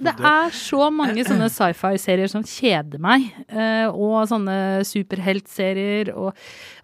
det 0.08 0.14
er 0.30 0.54
så 0.56 0.88
mange 0.96 1.26
sånne 1.28 1.50
sci-fi-serier 1.52 2.32
som 2.32 2.46
kjeder 2.48 3.02
meg, 3.04 3.26
eh, 3.52 3.90
og 3.92 4.22
sånne 4.32 4.56
superheltserier. 4.88 6.14
Og, 6.16 6.32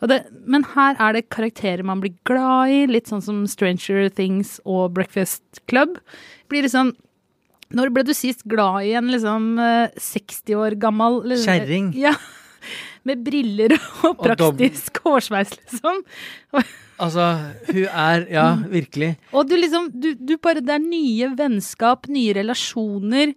og 0.04 0.12
det, 0.12 0.20
men 0.44 0.68
her 0.74 1.00
er 1.00 1.16
det 1.18 1.24
karakterer 1.32 1.88
man 1.88 2.04
blir 2.04 2.18
glad 2.28 2.74
i, 2.76 2.84
litt 2.92 3.08
sånn 3.12 3.24
som 3.24 3.42
Stranger 3.48 4.10
Things 4.12 4.58
og 4.68 4.92
Breakfast 4.98 5.64
Club. 5.72 5.98
Blir 6.52 6.68
liksom 6.68 6.94
Når 7.74 7.90
ble 7.96 8.04
du 8.06 8.12
sist 8.14 8.44
glad 8.46 8.84
i 8.86 8.92
en 9.00 9.08
liksom 9.10 9.54
eh, 9.58 9.96
60 9.98 10.60
år 10.60 10.76
gammel 10.84 11.24
liksom- 11.32 11.48
Kjerring. 11.48 11.88
Ja. 11.98 12.12
Med 13.06 13.24
briller 13.26 13.74
og 14.06 14.14
Og 14.14 14.22
praktisk 14.24 15.02
hårsveis, 15.04 15.54
liksom. 15.60 16.02
Altså, 17.04 17.26
hun 17.68 17.86
er 17.90 18.24
Ja, 18.32 18.46
virkelig. 18.70 19.16
Og 19.34 19.48
du 19.50 19.56
liksom, 19.58 19.90
du, 19.92 20.12
du 20.14 20.36
bare, 20.38 20.62
det 20.64 20.76
er 20.76 20.84
nye 20.84 21.32
vennskap, 21.36 22.06
nye 22.08 22.36
relasjoner. 22.38 23.34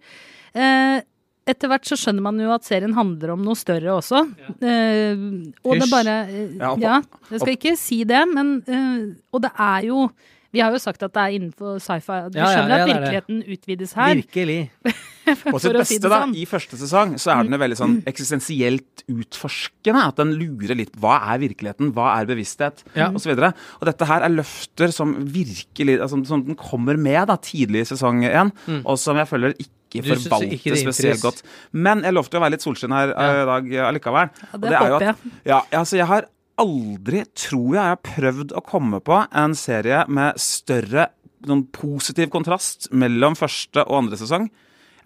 Eh, 0.55 0.99
etter 1.47 1.71
hvert 1.71 1.87
så 1.89 1.97
skjønner 1.99 2.23
man 2.27 2.39
jo 2.43 2.51
at 2.53 2.67
serien 2.67 2.93
handler 2.95 3.33
om 3.33 3.43
noe 3.43 3.57
større 3.57 3.97
også. 3.97 4.21
Eh, 4.61 5.25
og 5.65 5.73
det 5.73 5.87
Hysj. 5.87 5.91
bare 5.91 6.15
eh, 6.29 6.55
Ja, 6.61 6.71
Ja, 6.85 6.95
jeg 7.33 7.41
skal 7.43 7.53
ikke 7.57 7.75
si 7.81 8.01
det, 8.07 8.21
men 8.31 8.53
eh, 8.67 9.03
Og 9.33 9.43
det 9.47 9.51
er 9.57 9.89
jo 9.89 10.05
Vi 10.53 10.59
har 10.63 10.71
jo 10.71 10.79
sagt 10.79 11.03
at 11.03 11.13
det 11.13 11.21
er 11.21 11.35
innenfor 11.37 11.77
sci-fi. 11.83 12.29
Du 12.31 12.39
Ja, 12.39 12.45
ja, 12.45 12.55
skjønner 12.55 12.69
ja, 12.69 12.75
at 12.77 12.87
det 12.87 12.87
det. 12.87 13.01
virkeligheten 13.01 13.43
utvides 13.57 13.93
her. 13.93 14.15
Virkelig. 14.15 14.59
På 15.51 15.59
sitt 15.59 15.73
beste, 15.75 15.85
si 15.91 15.97
da, 15.99 16.21
sånn. 16.23 16.35
i 16.39 16.45
første 16.47 16.77
sesong, 16.79 17.17
så 17.19 17.33
er 17.33 17.43
den 17.43 17.51
jo 17.51 17.59
veldig 17.59 17.75
sånn 17.77 17.95
eksistensielt 18.07 19.03
utforskende. 19.11 20.03
At 20.07 20.15
den 20.21 20.31
lurer 20.39 20.77
litt 20.79 20.93
hva 21.03 21.17
er 21.33 21.41
virkeligheten, 21.43 21.91
hva 21.95 22.13
er 22.21 22.29
bevissthet, 22.29 22.83
Ja. 22.95 23.09
og 23.11 23.19
så 23.19 23.33
videre. 23.33 23.53
Og 23.81 23.87
dette 23.89 24.07
her 24.07 24.23
er 24.23 24.29
løfter 24.31 24.93
som 24.95 25.15
virkelig 25.27 25.99
altså, 25.99 26.23
Som 26.27 26.45
den 26.47 26.55
kommer 26.55 26.95
med 26.97 27.27
da, 27.27 27.35
tidlig 27.37 27.81
i 27.83 27.89
sesong 27.91 28.23
én, 28.23 28.51
og 28.85 28.97
som 28.97 29.17
jeg 29.17 29.27
føler 29.27 29.53
ikke 29.57 29.73
Mm. 29.87 30.03
Ikke 30.03 30.19
forvalte 30.19 30.75
spesielt 30.83 31.21
godt. 31.23 31.37
Men 31.71 32.01
jeg 32.03 32.11
lovte 32.13 32.35
å 32.35 32.41
være 32.43 32.51
litt 32.57 32.61
solskinn 32.61 32.91
her 32.91 33.07
i 33.07 33.27
i 33.41 33.45
dag 33.47 33.69
eh, 33.71 33.85
allikevel. 33.87 34.27
Ja, 34.35 34.47
Og 34.53 34.59
det 34.61 34.71
er 34.73 34.87
jo 34.89 34.95
at- 34.97 35.17
Ja, 35.45 35.61
altså 35.79 35.95
jeg 35.95 36.05
har 36.07 36.25
aldri, 36.61 37.23
tror 37.37 37.75
jeg, 37.75 37.81
jeg 37.81 37.93
har 37.93 38.03
prøvd 38.07 38.53
å 38.57 38.63
komme 38.65 38.99
på 39.05 39.19
en 39.31 39.55
serie 39.57 40.03
med 40.11 40.39
større 40.41 41.09
noen 41.47 41.65
positiv 41.73 42.31
kontrast 42.33 42.89
mellom 42.91 43.35
første 43.37 43.83
og 43.85 43.99
andre 44.03 44.17
sesong. 44.19 44.47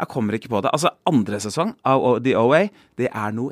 Jeg 0.02 0.10
kommer 0.10 0.34
ikke 0.34 0.50
på 0.50 0.62
det. 0.66 0.72
Altså, 0.74 0.90
andre 1.06 1.38
sesong 1.44 1.76
av 1.86 2.24
The 2.26 2.34
OA, 2.40 2.64
det 2.98 3.12
er 3.12 3.34
noe 3.38 3.52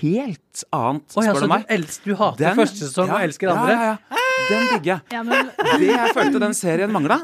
helt 0.00 0.64
annet, 0.74 1.14
Å 1.14 1.22
ja, 1.22 1.34
spør 1.36 1.44
du 1.46 1.50
meg. 1.52 1.66
du, 1.68 1.74
elsker, 1.76 2.10
du 2.10 2.16
hater 2.18 2.42
Den- 2.42 2.56
første 2.58 2.88
sesong 2.88 3.12
og 3.12 3.20
elsker 3.22 3.52
andre? 3.52 3.76
Ja, 3.76 3.82
ja, 3.84 3.96
ja. 4.10 4.22
Den 4.48 4.66
digger 4.72 4.90
jeg. 4.92 5.00
Ja, 5.12 5.22
men, 5.22 5.50
Det 5.78 5.86
jeg 5.92 6.14
følte 6.14 6.40
den 6.42 6.54
serien 6.54 6.92
mangla, 6.92 7.20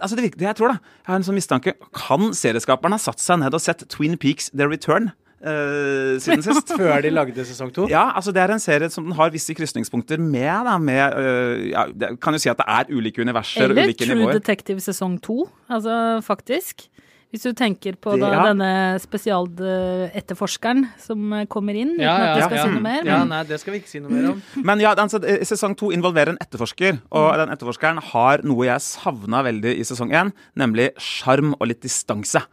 altså 0.00 0.16
det, 0.18 0.32
det 0.36 0.48
jeg 0.48 0.56
tror 0.58 0.74
da, 0.74 0.80
jeg 1.02 1.06
har 1.08 1.16
en 1.16 1.24
sånn 1.26 1.38
mistanke 1.38 1.74
Kan 1.96 2.32
serieskaperne 2.36 2.98
ha 2.98 3.02
satt 3.02 3.22
seg 3.22 3.40
ned 3.40 3.54
og 3.54 3.60
sett 3.62 3.86
Twin 3.88 4.18
Peaks 4.20 4.50
The 4.52 4.66
Return 4.68 5.12
eh, 5.44 6.18
siden 6.22 6.42
sist? 6.46 6.72
Før 6.78 7.02
de 7.04 7.10
lagde 7.12 7.44
sesong 7.48 7.72
to? 7.74 7.88
Ja, 7.90 8.08
altså 8.16 8.32
det 8.34 8.42
er 8.44 8.54
en 8.54 8.62
serie 8.62 8.90
som 8.90 9.04
den 9.08 9.16
har 9.18 9.30
visse 9.34 9.54
krysningspunkter 9.58 10.18
med. 10.22 10.52
Da, 10.68 10.78
med 10.78 11.18
uh, 11.18 11.66
ja, 11.70 11.86
det 11.90 12.14
kan 12.22 12.34
jo 12.36 12.42
si 12.42 12.50
at 12.52 12.60
det 12.62 12.68
er 12.68 12.92
ulike 12.94 13.22
universer, 13.22 13.66
eller 13.68 13.88
ulike 13.90 14.06
True 14.06 14.20
nivåer. 14.22 14.38
Detective 14.40 14.80
sesong 14.84 15.18
to, 15.22 15.44
altså 15.70 16.20
faktisk. 16.26 16.88
Hvis 17.32 17.46
du 17.48 17.54
tenker 17.56 17.94
på 17.96 18.12
Det- 18.12 18.20
da, 18.20 18.28
ja. 18.34 18.40
denne 18.50 18.98
spesialetterforskeren 19.00 20.82
som 21.00 21.32
eh, 21.32 21.46
kommer 21.48 21.74
inn, 21.78 21.94
Ja, 22.00 22.12
uten 22.12 22.26
at 22.28 22.36
vi 22.36 22.42
skal 22.44 22.56
ja. 22.58 22.64
si 22.66 22.74
noe 22.74 22.84
mer. 22.84 23.06
Ja, 23.08 23.20
nei, 23.24 23.42
det 23.48 23.58
skal 23.62 23.72
vi 23.72 23.80
ikke 23.80 23.88
si 23.92 24.00
noe 24.04 24.12
mer 24.12 24.30
om. 24.34 24.42
Men 24.68 24.82
ja, 24.84 24.92
altså, 24.94 25.20
sesong 25.48 25.76
to 25.78 25.88
involverer 25.96 26.34
en 26.34 26.40
etterforsker, 26.44 27.00
og 27.10 27.30
den 27.40 27.54
etterforskeren 27.54 28.02
har 28.12 28.44
noe 28.44 28.66
jeg 28.68 28.84
savna 28.84 29.42
veldig 29.48 29.72
i 29.78 29.86
sesong 29.88 30.12
én, 30.12 30.32
nemlig 30.60 30.90
sjarm 31.00 31.54
og 31.58 31.66
litt 31.70 31.80
distanse. 31.84 32.44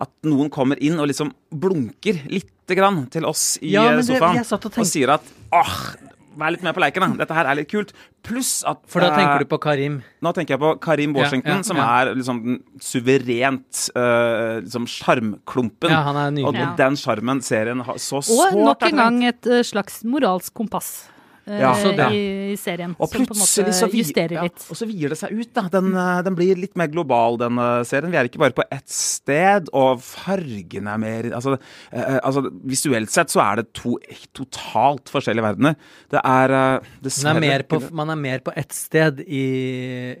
At 0.00 0.10
noen 0.26 0.50
kommer 0.50 0.80
inn 0.82 0.98
og 0.98 1.06
liksom 1.10 1.30
blunker 1.54 2.18
lite 2.30 2.74
grann 2.78 3.04
til 3.12 3.26
oss 3.28 3.58
i 3.62 3.74
Ja, 3.76 3.90
det- 3.94 4.06
sofaen 4.08 4.40
jeg 4.40 4.46
og 4.50 4.66
og, 4.78 4.86
sier 4.86 5.14
at 5.14 5.22
åh, 5.52 5.94
vær 6.36 6.50
litt 6.50 6.64
med 6.66 6.74
på 6.74 6.82
leiken, 6.82 7.04
da. 7.04 7.24
Dette 7.24 7.34
her 7.36 7.46
er 7.46 7.54
litt 7.60 7.70
kult. 7.70 7.92
Pluss 8.24 8.64
at 8.66 8.80
For 8.90 9.00
da 9.04 9.12
eh, 9.12 9.16
tenker 9.20 9.44
du 9.44 9.44
på 9.52 9.60
Karim. 9.62 10.02
Nå 10.24 10.32
tenker 10.34 10.56
jeg 10.56 10.62
på 10.64 10.80
Karim 10.82 11.14
Ja, 11.14 11.22
Washington, 11.22 11.60
ja, 11.60 11.62
som 11.62 11.76
er 11.78 12.14
liksom 12.14 12.42
den 12.42 12.60
suverent 12.80 13.88
uh, 13.94 14.60
liksom 14.64 14.86
sjarmklumpen. 14.90 15.90
Ja. 15.90 16.02
Og 16.48 16.76
den 16.76 16.96
sjarmen 16.96 17.42
serien 17.44 17.84
har 17.86 18.00
så 18.02 18.18
Og 18.18 18.58
nok 18.58 18.82
en 18.82 18.96
gang 18.96 19.24
et 19.30 19.46
eh, 19.46 19.62
slags 19.62 20.02
moralsk 20.04 20.54
kompass 20.54 21.08
Ja. 21.46 21.74
Så 21.76 21.90
det. 21.96 22.06
i, 22.16 22.52
i 22.52 22.56
serien. 22.56 22.94
Og 22.98 23.10
som 23.10 23.26
på 23.26 23.34
en 23.34 23.40
så 23.44 23.64
måte 23.64 23.90
vi- 23.92 24.00
justerer 24.00 24.32
ja, 24.38 24.42
litt. 24.46 24.64
og 24.70 24.76
så 24.78 24.86
vier 24.88 25.12
det 25.12 25.18
seg 25.20 25.32
ut. 25.36 25.50
da 25.54 25.66
den, 25.68 25.90
eh, 25.94 26.22
den 26.24 26.34
blir 26.38 26.56
litt 26.56 26.76
mer 26.76 26.88
global, 26.88 27.36
den 27.38 27.58
eh, 27.58 27.82
serien. 27.84 28.10
Vi 28.10 28.16
er 28.20 28.24
ikke 28.30 28.40
bare 28.40 28.56
på 28.56 28.64
ett 28.72 28.88
sted, 28.88 29.68
og 29.72 30.00
fargene 30.00 30.94
er 30.94 30.98
mer 31.02 31.30
altså, 31.34 31.58
eh, 31.92 32.18
altså, 32.22 32.46
Visuelt 32.64 33.10
sett 33.12 33.28
så 33.28 33.42
er 33.44 33.56
det 33.62 33.66
to 33.76 33.98
totalt 34.32 35.10
forskjellige 35.12 35.44
verdener. 35.44 35.76
Det 36.10 36.20
er 36.24 36.54
uh, 36.54 36.88
Man 37.24 37.36
er, 37.36 37.40
mer 37.40 37.62
på, 37.68 37.80
man 37.92 38.10
er 38.10 38.16
mer 38.20 38.38
på 38.44 38.52
ett 38.56 38.72
sted 38.72 39.20
i, 39.26 39.44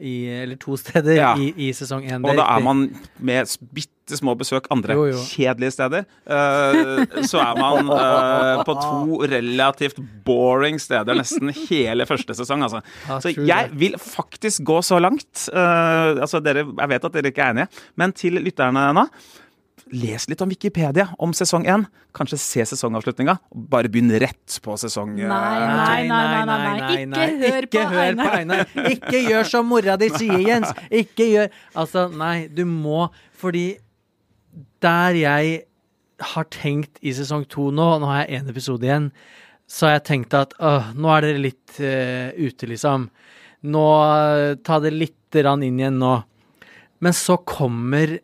i 0.00 0.14
Eller 0.42 0.56
to 0.60 0.76
steder 0.76 1.14
Ja. 1.16 1.34
i, 1.38 1.52
i 1.56 1.72
sesong 1.72 2.04
én. 2.04 2.20
Og 2.24 2.36
da 2.36 2.46
er 2.56 2.60
man 2.64 2.88
med 3.18 3.46
bitte 3.72 3.93
små 4.12 4.34
besøk 4.36 4.66
andre 4.70 4.92
Jo, 4.98 5.06
jo. 5.14 5.20
kjedelige 5.24 5.72
steder. 5.72 6.04
eh, 6.28 7.22
så 7.24 7.40
er 7.40 7.56
man 7.56 7.88
eh, 7.88 8.62
på 8.68 8.74
to 8.82 9.20
relativt 9.32 9.96
boring 10.26 10.76
steder 10.80 11.16
nesten 11.16 11.48
hele 11.68 12.04
første 12.06 12.34
sesong, 12.36 12.62
altså. 12.66 12.82
Så 13.24 13.32
jeg 13.34 13.70
vil 13.72 13.96
faktisk 13.98 14.62
gå 14.68 14.80
så 14.84 15.00
langt. 15.00 15.48
eh, 15.52 16.20
altså 16.20 16.40
dere, 16.44 16.66
jeg 16.68 16.88
vet 16.92 17.04
at 17.04 17.12
dere 17.16 17.32
ikke 17.32 17.42
er 17.48 17.54
enige, 17.56 17.68
men 17.96 18.12
til 18.12 18.34
lytterne 18.44 18.92
nå. 18.94 19.08
Les 19.94 20.24
litt 20.30 20.40
om 20.40 20.48
Wikipedia 20.48 21.04
om 21.22 21.32
sesong 21.36 21.66
én. 21.68 21.82
Kanskje 22.16 22.38
se 22.40 22.64
sesongavslutninga. 22.70 23.34
Bare 23.52 23.90
begynn 23.92 24.10
rett 24.22 24.56
på 24.64 24.74
sesong 24.80 25.12
Nei, 25.14 25.28
Nei, 25.28 26.06
nei, 26.08 26.44
nei, 26.46 26.46
nei, 26.48 27.04
nei, 27.04 27.26
Ikke 27.34 27.50
hør 27.52 27.66
Ikke 27.66 27.82
på 27.84 27.90
hør 27.92 28.16
på 28.16 28.24
Einar. 28.24 28.38
Einar. 28.40 28.90
Ikke 28.94 29.20
gjør 29.28 29.44
som 29.50 29.68
mora 29.68 29.96
di 30.00 30.08
sier, 30.14 30.38
Jens. 30.40 30.72
Ikke 30.90 31.26
gjør 31.28 31.50
Altså, 31.74 32.06
nei, 32.16 32.46
du 32.48 32.64
må 32.64 33.10
Fordi 33.38 33.74
der 34.84 35.16
jeg 35.18 35.62
har 36.34 36.46
tenkt 36.52 37.00
i 37.02 37.14
sesong 37.16 37.46
to 37.50 37.70
nå, 37.74 37.88
nå 37.98 38.10
har 38.10 38.24
jeg 38.24 38.40
én 38.40 38.50
episode 38.52 38.86
igjen, 38.86 39.08
så 39.66 39.88
har 39.88 39.96
jeg 39.96 40.06
tenkt 40.10 40.36
at 40.36 40.54
øh, 40.60 40.92
nå 40.94 41.10
er 41.10 41.24
dere 41.24 41.42
litt 41.42 41.80
øh, 41.80 42.30
ute, 42.36 42.68
liksom. 42.70 43.08
Nå 43.64 43.84
eh, 44.04 44.54
Ta 44.60 44.78
det 44.84 44.92
litt 44.92 45.38
rann 45.44 45.64
inn 45.66 45.80
igjen 45.80 45.98
nå. 45.98 46.18
Men 47.02 47.16
så 47.16 47.38
kommer 47.48 48.18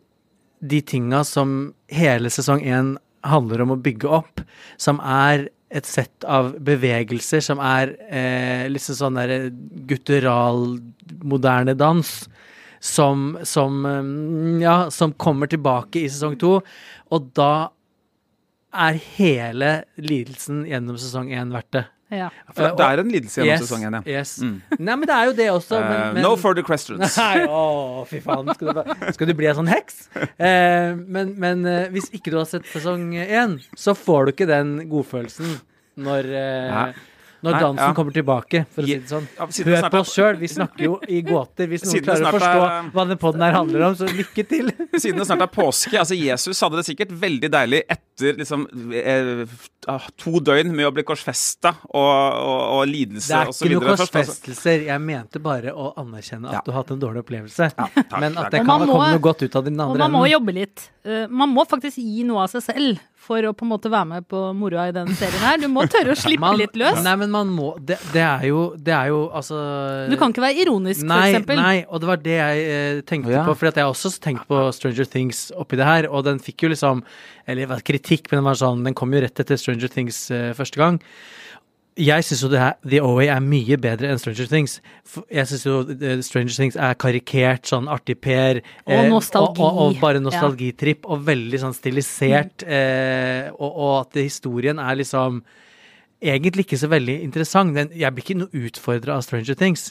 de 0.61 0.81
tinga 0.85 1.23
som 1.27 1.73
hele 1.91 2.29
sesong 2.31 2.61
én 2.61 2.93
handler 3.25 3.63
om 3.65 3.73
å 3.73 3.81
bygge 3.81 4.09
opp, 4.09 4.41
som 4.81 5.01
er 5.01 5.49
et 5.71 5.87
sett 5.87 6.25
av 6.27 6.51
bevegelser 6.59 7.43
som 7.43 7.61
er 7.63 7.93
eh, 8.11 8.67
liksom 8.69 8.97
sånn 8.97 9.19
derre 9.19 9.51
guttural, 9.87 10.79
moderne 11.23 11.75
dans. 11.79 12.09
Som, 12.81 13.37
som 13.45 13.75
mm, 13.85 14.59
Ja, 14.63 14.75
som 14.89 15.13
kommer 15.13 15.47
tilbake 15.51 16.01
i 16.01 16.09
sesong 16.09 16.37
to. 16.41 16.55
Og 17.13 17.31
da 17.37 17.69
er 18.71 18.97
hele 19.17 19.71
lidelsen 19.99 20.63
gjennom 20.69 20.97
sesong 20.99 21.29
én 21.35 21.51
verdt 21.53 21.71
det. 21.75 21.85
Ja. 22.11 22.25
For 22.51 22.73
det 22.75 22.83
er 22.83 22.99
en 22.99 23.11
lidelse 23.11 23.39
gjennom 23.39 23.51
Yes, 23.53 23.61
sesongen, 23.63 23.95
ja. 23.95 24.01
Yes. 24.19 24.31
Nei, 24.43 24.95
men 24.99 25.03
det 25.07 25.15
er 25.15 25.29
jo 25.29 25.35
det 25.37 25.45
også. 25.53 25.77
Eh, 25.79 25.85
Men, 25.91 26.01
men, 26.17 26.23
No 26.25 26.33
further 26.39 26.63
questions. 26.67 27.15
Nei, 27.21 27.45
å, 27.47 28.01
fy 28.09 28.19
faen. 28.23 28.49
Skal 28.57 28.67
du, 28.67 28.73
bare- 28.81 29.13
skal 29.15 29.29
du 29.31 29.33
bli 29.39 29.47
en 29.51 29.59
sånn 29.61 29.71
heks? 29.71 30.01
Eh, 30.19 30.91
men 30.97 31.31
men 31.39 31.63
eh, 31.71 31.85
hvis 31.93 32.09
ikke 32.17 32.33
du 32.33 32.39
har 32.41 32.49
sett 32.51 32.67
sesong 32.73 33.13
én, 33.15 33.59
så 33.79 33.95
får 33.95 34.27
du 34.27 34.33
ikke 34.33 34.49
den 34.51 34.73
godfølelsen 34.91 35.53
når, 36.03 36.27
eh. 36.41 36.99
Når 37.41 37.51
Nei, 37.55 37.59
dansen 37.63 37.87
ja. 37.87 37.93
kommer 37.97 38.13
tilbake, 38.13 38.59
for 38.69 38.83
å 38.83 38.85
si 38.85 38.95
det 39.01 39.09
sånn. 39.09 39.27
Ja, 39.37 39.47
Hør 39.81 39.89
på 39.89 39.99
oss 40.03 40.13
sjøl. 40.13 40.37
Vi 40.37 40.47
snakker 40.57 40.83
jo 40.85 40.99
i 41.09 41.21
gåter. 41.25 41.67
Hvis 41.71 41.85
noen 41.87 42.03
klarer 42.05 42.27
å 42.29 42.33
forstå 42.35 42.61
er- 42.67 42.89
hva 42.93 43.05
den 43.09 43.17
poden 43.17 43.41
her 43.41 43.55
handler 43.57 43.85
om, 43.87 43.95
så 43.97 44.05
lykke 44.11 44.45
til. 44.47 44.69
Siden 45.01 45.17
det 45.17 45.25
snart 45.29 45.41
er 45.47 45.51
påske. 45.55 45.97
altså 45.97 46.17
Jesus 46.17 46.61
hadde 46.61 46.77
det 46.81 46.85
sikkert 46.85 47.11
veldig 47.23 47.49
deilig 47.53 47.81
etter 47.89 48.37
liksom 48.37 48.67
eh, 48.93 49.41
ah, 49.89 50.05
to 50.21 50.37
døgn 50.45 50.69
med 50.77 50.85
å 50.85 50.91
bli 50.93 51.01
korsfesta 51.07 51.71
og, 51.89 51.97
og, 51.97 52.59
og 52.77 52.83
lidelse 52.91 53.31
Det 53.31 53.39
er 53.39 53.49
ikke 53.49 53.71
noen 53.81 53.97
korsfestelser. 53.97 54.83
Jeg 54.91 55.01
mente 55.01 55.41
bare 55.41 55.73
å 55.73 55.89
anerkjenne 55.97 56.51
at 56.51 56.59
Ja. 56.59 56.61
du 56.65 56.71
har 56.75 56.83
hatt 56.83 56.91
en 56.93 57.01
dårlig 57.01 57.23
opplevelse. 57.25 57.71
takk, 57.77 57.97
Men 58.21 58.37
at 58.37 58.51
det 58.53 58.61
kan 58.67 58.85
må- 58.85 58.91
noe 58.93 59.17
godt 59.23 59.41
ut 59.47 59.55
av 59.57 59.65
den 59.65 59.79
Og 59.81 59.87
andre 59.95 60.03
man 60.05 60.11
må 60.19 60.21
enden. 60.27 60.35
jobbe 60.37 60.53
litt. 60.59 60.85
Uh, 61.01 61.25
man 61.33 61.49
må 61.49 61.65
faktisk 61.65 61.97
gi 61.97 62.21
noe 62.29 62.43
av 62.45 62.51
seg 62.53 62.61
selv 62.69 62.99
for 63.21 63.45
å 63.45 63.51
på 63.53 63.63
en 63.67 63.69
måte 63.69 63.89
være 63.93 64.07
med 64.09 64.25
på 64.31 64.39
moroa 64.57 64.87
i 64.89 64.93
denne 64.95 65.13
serien 65.15 65.43
her. 65.45 65.59
Du 65.61 65.67
må 65.69 65.83
tørre 65.85 66.15
å 66.15 66.19
slippe 66.23 66.41
Man- 66.41 66.57
litt 66.57 66.73
løs. 66.79 67.03
Nei, 67.05 67.13
men 67.21 67.29
man 67.33 67.51
må 67.53 67.67
Det, 67.77 67.99
det 68.15 68.23
er 68.25 68.47
jo 68.49 68.63
Det 68.75 68.95
er 68.97 69.11
jo 69.13 69.19
altså 69.29 69.59
Du 70.09 70.15
kan 70.17 70.33
ikke 70.33 70.41
være 70.43 70.63
ironisk, 70.65 71.03
for 71.03 71.11
Nei, 71.13 71.27
eksempel. 71.31 71.61
nei, 71.61 71.75
og 71.87 72.01
det 72.01 72.09
var 72.09 72.23
det 72.25 72.37
jeg 72.39 72.63
eh, 72.71 73.01
tenkte 73.05 73.31
Ja. 73.35 73.43
på. 73.45 73.53
For 73.61 73.69
at 73.69 73.77
jeg 73.77 73.85
har 73.85 73.93
også 73.93 74.11
tenkt 74.25 74.47
på 74.49 74.63
Stranger 74.73 75.05
Things 75.05 75.51
oppi 75.55 75.77
det 75.77 75.85
her, 75.85 76.09
og 76.09 76.25
den 76.25 76.39
fikk 76.41 76.65
jo 76.65 76.73
liksom 76.73 77.03
Eller 77.45 77.63
det 77.67 77.69
var 77.75 77.85
kritikk, 77.85 78.25
men 78.31 78.41
den 78.41 78.49
var 78.49 78.57
sånn 78.57 78.83
Den 78.83 78.97
kom 78.97 79.13
jo 79.13 79.21
rett 79.21 79.39
etter 79.45 79.57
Stranger 79.61 79.87
Things 79.93 80.23
eh, 80.33 80.51
første 80.57 80.81
gang. 80.81 80.99
Jeg 81.99 82.23
syns 82.23 82.41
jo 82.45 82.49
det 82.51 82.59
her, 82.61 82.75
The 82.87 83.01
OA 83.03 83.25
er 83.33 83.41
mye 83.43 83.75
bedre 83.81 84.07
enn 84.07 84.19
Stranger 84.21 84.47
Things. 84.47 84.77
Jeg 85.27 85.49
syns 85.49 85.65
jo 85.67 85.81
eh, 85.91 86.21
Stranger 86.23 86.55
Things 86.55 86.77
er 86.79 86.95
karikert, 86.95 87.65
sånn 87.67 87.89
artig-Per. 87.91 88.61
Og 88.87 89.09
nostalgi. 89.11 89.59
Og, 89.59 89.65
og, 89.67 89.81
og 89.89 89.99
bare 89.99 90.21
nostalgitripp, 90.23 91.03
og 91.11 91.25
veldig 91.27 91.59
sånn 91.65 91.75
stilisert. 91.75 92.63
Eh, 92.63 93.49
og, 93.57 93.67
og 93.69 93.91
at 94.05 94.21
historien 94.21 94.79
er 94.79 95.01
liksom 95.01 95.41
egentlig 96.21 96.67
ikke 96.67 96.79
så 96.79 96.87
veldig 96.91 97.17
interessant. 97.25 97.75
Jeg 97.75 98.15
blir 98.15 98.23
ikke 98.23 98.39
noe 98.39 98.65
utfordra 98.67 99.17
av 99.17 99.25
Stranger 99.27 99.59
Things. 99.59 99.89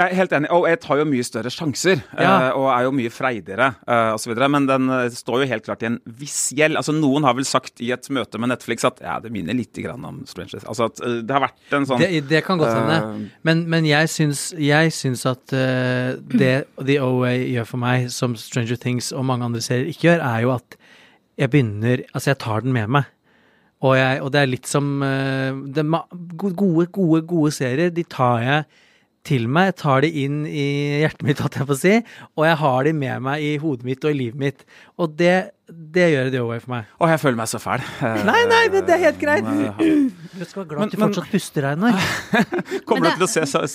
Jeg 0.00 0.14
er 0.14 0.16
helt 0.16 0.32
enig. 0.32 0.48
Og 0.56 0.64
jeg 0.64 0.78
tar 0.80 1.00
jo 1.02 1.04
mye 1.08 1.24
større 1.26 1.50
sjanser, 1.52 2.00
Ja. 2.16 2.48
eh, 2.48 2.56
og 2.56 2.70
er 2.72 2.86
jo 2.86 2.92
mye 2.96 3.10
freidigere 3.12 3.66
uh, 3.84 4.14
osv. 4.16 4.32
Men 4.48 4.66
den 4.68 4.88
eh, 4.88 5.10
står 5.12 5.42
jo 5.42 5.48
helt 5.50 5.66
klart 5.66 5.84
i 5.84 5.90
en 5.90 5.98
viss 6.06 6.54
gjeld. 6.56 6.78
Altså 6.80 6.94
Noen 6.96 7.26
har 7.28 7.36
vel 7.36 7.44
sagt 7.44 7.82
i 7.84 7.90
et 7.92 8.08
møte 8.08 8.40
med 8.40 8.48
Netflix 8.48 8.86
at 8.88 9.02
ja, 9.04 9.18
det 9.20 9.32
minner 9.34 9.58
litt 9.58 9.76
grann 9.76 10.04
om 10.08 10.22
Stranger 10.30 10.64
Altså 10.64 10.88
at 10.88 11.04
eh, 11.04 11.20
det 11.20 11.36
har 11.36 11.44
vært 11.44 11.76
en 11.76 11.88
sånn 11.90 12.00
Det, 12.00 12.10
det 12.32 12.42
kan 12.48 12.60
godt 12.60 12.72
hende. 12.78 12.98
Uh, 13.04 13.28
Men, 13.44 13.64
men 13.68 13.84
jeg, 13.84 14.08
syns, 14.08 14.48
jeg 14.56 14.96
syns 14.96 15.26
at 15.28 15.52
uh, 15.52 16.16
det 16.32 16.54
The 16.80 17.00
OA 17.04 17.36
gjør 17.36 17.68
for 17.68 17.84
meg, 17.84 18.08
som 18.14 18.36
Stranger 18.40 18.80
Things 18.80 19.12
og 19.12 19.26
mange 19.28 19.44
andre 19.44 19.60
serier 19.64 19.92
ikke 19.92 20.08
gjør, 20.08 20.24
er 20.24 20.44
jo 20.48 20.54
at 20.56 20.80
jeg 21.40 21.52
begynner 21.52 22.06
Altså, 22.14 22.30
jeg 22.32 22.40
tar 22.40 22.64
den 22.64 22.72
med 22.72 22.88
meg. 22.88 23.08
Og, 23.80 23.94
jeg, 23.96 24.20
og 24.20 24.32
det 24.32 24.40
er 24.40 24.48
litt 24.48 24.68
som 24.68 25.00
uh, 25.04 25.56
det, 25.72 25.84
Gode, 26.40 26.88
gode, 26.88 27.26
gode 27.28 27.52
serier, 27.52 27.92
de 27.92 28.04
tar 28.08 28.40
jeg 28.44 28.64
til 29.26 29.46
meg. 29.52 29.70
Jeg 29.70 29.76
tar 29.82 30.04
de 30.04 30.10
inn 30.24 30.38
i 30.48 30.64
hjertet 31.02 31.24
mitt, 31.28 31.40
holdt 31.44 31.58
jeg 31.60 31.68
på 31.68 31.76
å 31.76 31.80
si. 31.80 31.94
Og 32.38 32.46
jeg 32.48 32.58
har 32.62 32.86
de 32.88 32.92
med 32.96 33.24
meg 33.26 33.44
i 33.44 33.50
hodet 33.60 33.86
mitt 33.88 34.04
og 34.06 34.14
i 34.14 34.18
livet 34.22 34.40
mitt. 34.40 34.64
Og 35.00 35.14
det, 35.18 35.34
det 35.68 36.06
gjør 36.14 36.30
The 36.34 36.42
OA 36.46 36.58
for 36.64 36.74
meg. 36.74 36.88
Å, 36.98 37.10
jeg 37.12 37.22
føler 37.24 37.40
meg 37.42 37.50
så 37.52 37.60
fæl. 37.62 37.84
Nei, 38.30 38.40
nei, 38.50 38.62
men 38.72 38.86
det 38.88 38.96
er 38.96 39.04
helt 39.06 39.20
greit. 39.22 39.46
Du 39.46 40.44
skal 40.48 40.62
være 40.64 40.68
glad 40.72 40.80
Men- 40.80 40.88
at 40.88 40.96
du 40.96 41.02
fortsatt 41.04 41.30
puster, 41.34 41.68
Einar. 41.74 42.00
Kommer, 42.88 43.14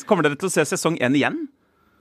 kommer 0.09 0.27
dere 0.29 0.39
til 0.41 0.49
å 0.49 0.53
se 0.57 0.65
sesong 0.73 0.97
én 1.03 1.17
igjen? 1.17 1.43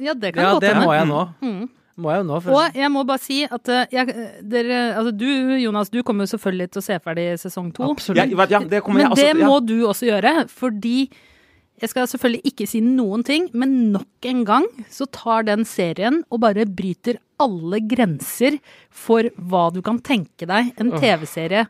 Ja, 0.03 0.15
det 0.19 0.35
kan 0.35 0.43
Ja, 0.43 0.53
godt 0.57 0.65
det 0.65 0.73
hende. 0.75 0.87
må 0.89 0.95
jeg 0.97 1.11
nå. 1.11 1.69
Må 1.95 2.11
jeg 2.11 2.25
jo 2.25 2.27
nå. 2.27 2.39
Og 2.51 2.75
jeg 2.81 2.91
må 2.91 3.05
bare 3.07 3.23
si 3.23 3.37
at 3.47 3.71
eh, 3.71 3.85
jeg, 3.95 4.15
dere, 4.51 4.79
altså 4.99 5.13
du, 5.15 5.29
Jonas, 5.63 5.93
du 5.95 6.01
kommer 6.03 6.27
jo 6.27 6.33
selvfølgelig 6.33 6.73
til 6.75 6.81
å 6.81 6.87
se 6.89 6.97
ferdig 7.05 7.27
sesong 7.39 7.69
to. 7.77 7.93
Ja, 8.17 8.25
ja, 8.27 8.59
det 8.67 8.81
Men 8.89 9.05
jeg, 9.05 9.19
det 9.21 9.29
ja. 9.31 9.47
må 9.47 9.61
du 9.63 9.77
også 9.87 10.09
gjøre, 10.09 10.33
fordi 10.51 10.97
jeg 11.83 11.91
skal 11.91 12.07
selvfølgelig 12.07 12.53
ikke 12.53 12.67
si 12.71 12.81
noen 12.85 13.25
ting, 13.27 13.49
men 13.53 13.93
nok 13.95 14.29
en 14.31 14.45
gang 14.47 14.69
så 14.93 15.09
tar 15.11 15.47
den 15.49 15.65
serien 15.67 16.21
og 16.31 16.41
bare 16.45 16.69
bryter 16.71 17.19
alle 17.43 17.81
grenser 17.83 18.61
for 18.95 19.27
hva 19.35 19.67
du 19.75 19.81
kan 19.85 19.99
tenke 19.99 20.47
deg 20.49 20.71
en 20.79 20.93
TV-serie 20.95 21.67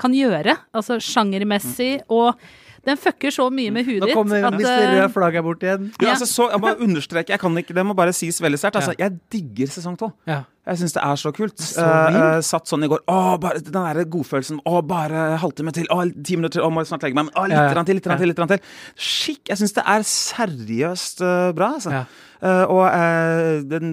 kan 0.00 0.16
gjøre. 0.16 0.56
Altså 0.72 0.96
sjangermessig, 1.04 2.00
og 2.08 2.40
den 2.82 2.98
fucker 2.98 3.30
så 3.30 3.46
mye 3.54 3.70
med 3.70 3.86
huet 3.86 4.02
Nå 4.02 4.08
kommer 4.10 4.42
at 4.48 4.56
Mr. 4.56 4.66
eh, 4.66 4.94
Rød 4.96 5.12
flagg 5.14 5.36
her 5.38 5.44
bort 5.46 5.62
igjen. 5.62 5.90
Ja, 6.02 6.16
altså, 6.16 6.26
så, 6.26 6.48
jeg 6.50 6.62
må 6.62 6.72
understreke, 6.82 7.30
jeg 7.30 7.38
kan 7.42 7.58
ikke, 7.60 7.76
det 7.76 7.84
må 7.86 7.94
bare 7.94 8.14
sies 8.16 8.40
veldig 8.42 8.58
sterkt. 8.58 8.80
Altså, 8.80 8.96
jeg 8.98 9.20
digger 9.30 9.70
sesong 9.70 9.94
to. 10.00 10.10
Ja. 10.26 10.42
Jeg 10.66 10.78
syns 10.78 10.94
det 10.94 11.02
er 11.02 11.18
så 11.18 11.30
kult. 11.34 11.62
Så 11.62 11.82
uh, 11.82 12.16
eh, 12.18 12.40
satt 12.46 12.70
sånn 12.70 12.86
i 12.86 12.88
går. 12.90 13.04
Å, 13.10 13.36
bare 13.42 13.62
den 13.62 13.74
der 13.74 14.02
godfølelsen. 14.10 14.60
Å, 14.66 14.82
bare 14.86 15.24
halvtime 15.42 15.74
til. 15.74 15.86
Å, 15.90 16.04
ti 16.22 16.38
minutter 16.38 16.58
til. 16.58 16.66
Å, 16.66 16.72
må 16.74 16.82
jeg 16.82 16.90
snart 16.90 17.06
legge 17.06 17.18
meg. 17.18 17.30
Men 17.30 17.38
å, 17.38 17.46
litt 17.50 17.58
Ja, 17.58 17.64
ja. 17.70 17.86
til, 17.86 17.98
litt 17.98 18.10
Ja. 18.10 18.18
til, 18.18 18.30
litt 18.30 18.42
til. 18.52 18.76
Skikk. 18.94 19.40
Jeg 19.50 19.62
syns 19.62 19.74
det 19.78 19.86
er 19.94 20.06
seriøst 20.10 21.24
uh, 21.26 21.48
bra, 21.58 21.72
altså. 21.78 21.94
Ja. 21.96 22.04
Uh, 22.42 22.64
og 22.66 22.84
uh, 22.90 23.62
den 23.70 23.90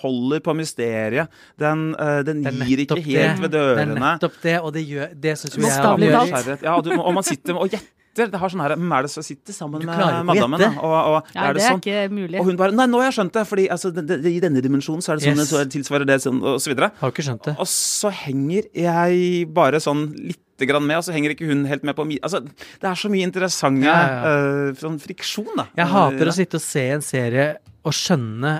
holder 0.00 0.44
på 0.44 0.56
mysteriet. 0.56 1.40
Den, 1.60 1.90
uh, 2.00 2.20
den 2.24 2.44
er 2.48 2.56
gir 2.64 2.84
ikke 2.84 3.00
helt 3.04 3.40
det. 3.40 3.44
ved 3.44 3.56
Det 3.56 3.64
er 3.84 3.96
nettopp 3.96 4.40
det, 4.44 4.58
og 4.60 4.72
det 4.76 4.84
gjør 4.88 5.16
Det 5.20 5.36
syns 5.36 5.56
jo 5.56 5.60
jeg 5.60 5.68
Bokstavelig 5.68 6.08
gjør 6.08 6.30
talt. 6.36 6.64
Ja, 6.64 6.76
og, 6.80 6.92
og 6.96 7.16
man 7.16 7.28
sitter 7.28 7.60
og 7.60 7.68
gjetter. 7.68 7.96
Det 8.16 8.26
har 8.34 8.50
sånn 8.50 8.60
her 8.64 8.74
Hvem 8.74 8.92
er 8.96 9.06
det 9.06 9.10
som 9.12 9.22
sitter 9.22 9.54
sammen 9.54 9.84
med 9.86 10.24
madammen? 10.26 10.64
Og, 10.82 10.92
og 10.92 11.30
ja, 11.34 11.44
er 11.46 11.54
det 11.54 11.60
det 11.60 11.64
er 11.64 11.74
sånn? 11.76 11.80
ikke 11.84 12.04
mulig. 12.16 12.40
Og 12.40 12.48
hun 12.50 12.58
bare 12.58 12.74
Nei, 12.74 12.86
nå 12.90 12.98
har 13.00 13.10
jeg 13.10 13.16
skjønt 13.20 13.36
det! 13.38 13.44
Fordi 13.46 13.66
altså, 13.70 13.92
det, 13.94 14.04
det, 14.10 14.32
i 14.34 14.40
denne 14.42 14.62
dimensjonen 14.64 15.04
så 15.04 15.12
er 15.14 15.20
det 15.20 15.28
sånn, 15.28 15.38
Yes. 15.44 15.50
så 15.52 15.62
tilsvarer 15.70 16.08
det 16.08 16.16
sånn, 16.24 16.40
og 16.42 16.58
så 16.62 16.72
videre. 16.72 16.90
Har 17.00 17.12
ikke 17.14 17.24
skjønt 17.28 17.46
det. 17.46 17.54
Og 17.62 17.68
så 17.70 18.10
henger 18.24 18.66
jeg 18.74 19.46
bare 19.54 19.78
sånn 19.82 20.08
litt 20.18 20.66
grann 20.68 20.84
med, 20.84 20.98
og 21.00 21.06
så 21.06 21.14
henger 21.14 21.32
ikke 21.32 21.46
hun 21.48 21.62
helt 21.70 21.86
med 21.88 21.96
på 21.96 22.04
mi... 22.04 22.18
Altså, 22.26 22.42
det 22.44 22.88
er 22.90 22.98
så 23.00 23.08
mye 23.08 23.24
interessante 23.24 23.86
Ja, 23.86 23.94
ja, 23.96 24.34
eh, 24.34 24.74
sånn 24.76 24.98
friksjon, 25.00 25.54
da. 25.56 25.68
Jeg 25.78 25.88
hater 25.94 26.28
å 26.28 26.34
sitte 26.36 26.58
og 26.60 26.64
se 26.66 26.82
en 26.98 27.04
serie 27.06 27.46
og 27.80 27.94
skjønne 27.96 28.58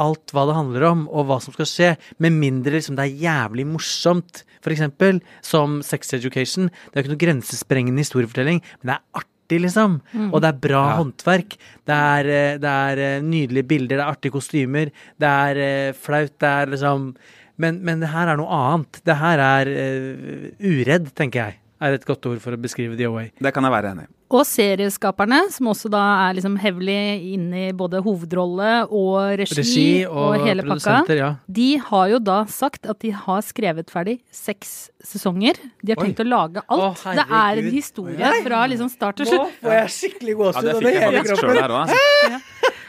alt 0.00 0.32
hva 0.34 0.46
det 0.48 0.56
handler 0.56 0.86
om, 0.88 1.04
og 1.08 1.28
hva 1.28 1.38
som 1.42 1.54
skal 1.54 1.68
skje, 1.68 1.90
med 2.22 2.34
mindre 2.38 2.76
liksom 2.78 2.96
det 2.98 3.06
er 3.06 3.22
jævlig 3.28 3.66
morsomt. 3.68 4.42
Eksempel 4.64 5.18
som 5.44 5.82
Sex 5.84 6.14
Education. 6.16 6.70
Det 6.88 6.96
er 6.96 7.02
ikke 7.04 7.12
noe 7.12 7.20
grensesprengende 7.20 8.00
historiefortelling, 8.00 8.62
men 8.80 8.90
det 8.90 8.94
er 8.96 9.20
artig. 9.20 9.30
Liksom. 9.60 9.98
Og 10.32 10.40
det 10.40 10.48
er 10.48 10.60
bra 10.64 10.82
Ja. 10.88 10.96
håndverk. 10.96 11.58
Det 11.84 11.94
er, 11.94 12.24
eh, 12.24 12.58
det 12.58 12.64
er 12.64 12.98
eh, 12.98 13.20
nydelige 13.20 13.68
bilder, 13.68 13.96
det 13.98 14.00
er 14.00 14.08
artige 14.08 14.32
kostymer. 14.32 14.90
Det 15.20 15.28
er 15.28 15.56
eh, 15.60 15.92
flaut, 15.92 16.32
det 16.40 16.48
er 16.48 16.66
liksom 16.72 17.14
men, 17.56 17.84
men 17.84 18.00
det 18.00 18.08
her 18.10 18.26
er 18.32 18.36
noe 18.40 18.48
annet. 18.50 19.00
Det 19.06 19.14
her 19.20 19.38
er 19.38 19.68
uh, 19.70 20.48
uredd, 20.58 21.12
tenker 21.14 21.44
jeg. 21.44 21.58
Er 21.82 21.96
et 21.96 22.04
godt 22.06 22.24
ord 22.30 22.38
for 22.40 22.54
å 22.54 22.58
beskrive 22.60 22.94
The 22.96 23.08
Away. 23.08 23.32
Det 23.42 23.50
kan 23.52 23.64
jeg 23.66 23.72
være 23.74 23.90
enig 23.94 24.04
i. 24.06 24.10
Og 24.34 24.42
serieskaperne, 24.48 25.40
som 25.52 25.68
også 25.70 25.90
da 25.92 26.00
er 26.24 26.36
liksom 26.38 26.54
hevlig 26.58 26.94
inne 27.34 27.68
i 27.68 27.72
både 27.76 28.00
hovedrolle 28.02 28.70
og 28.88 29.34
regi, 29.38 29.56
Regi 29.58 29.84
og, 30.08 30.16
og, 30.32 30.46
hele 30.46 30.64
pakka. 30.66 30.94
ja. 31.14 31.28
De 31.46 31.66
har 31.90 32.08
jo 32.14 32.18
da 32.24 32.38
sagt 32.50 32.86
at 32.90 32.98
de 33.04 33.10
har 33.14 33.42
skrevet 33.46 33.90
ferdig 33.92 34.16
seks 34.34 34.88
sesonger. 35.06 35.58
De 35.82 35.92
har 35.92 36.00
Oi. 36.02 36.08
tenkt 36.08 36.24
å 36.24 36.28
lage 36.30 36.64
alt. 36.66 37.04
Å, 37.04 37.14
det 37.18 37.26
er 37.28 37.62
en 37.62 37.70
historie 37.74 38.16
historie 38.16 38.46
fra 38.46 38.64
liksom 38.70 38.90
start 38.90 39.20
til 39.20 39.28
Nå 39.28 39.34
slutt. 39.36 39.60
får 39.62 39.76
jeg 39.78 39.92
skikkelig 39.98 40.34
Ja, 40.34 40.40
gåsehud 40.40 40.64
det 40.70 40.74
over 40.74 40.88
fikk 40.88 40.94
jeg 40.94 41.04
hele 41.04 41.22
faktisk 41.22 41.34
sjøl 41.34 41.44
kroppen. 41.44 41.62
her 41.62 41.70
òg. 41.70 41.80
Altså. 41.84 42.80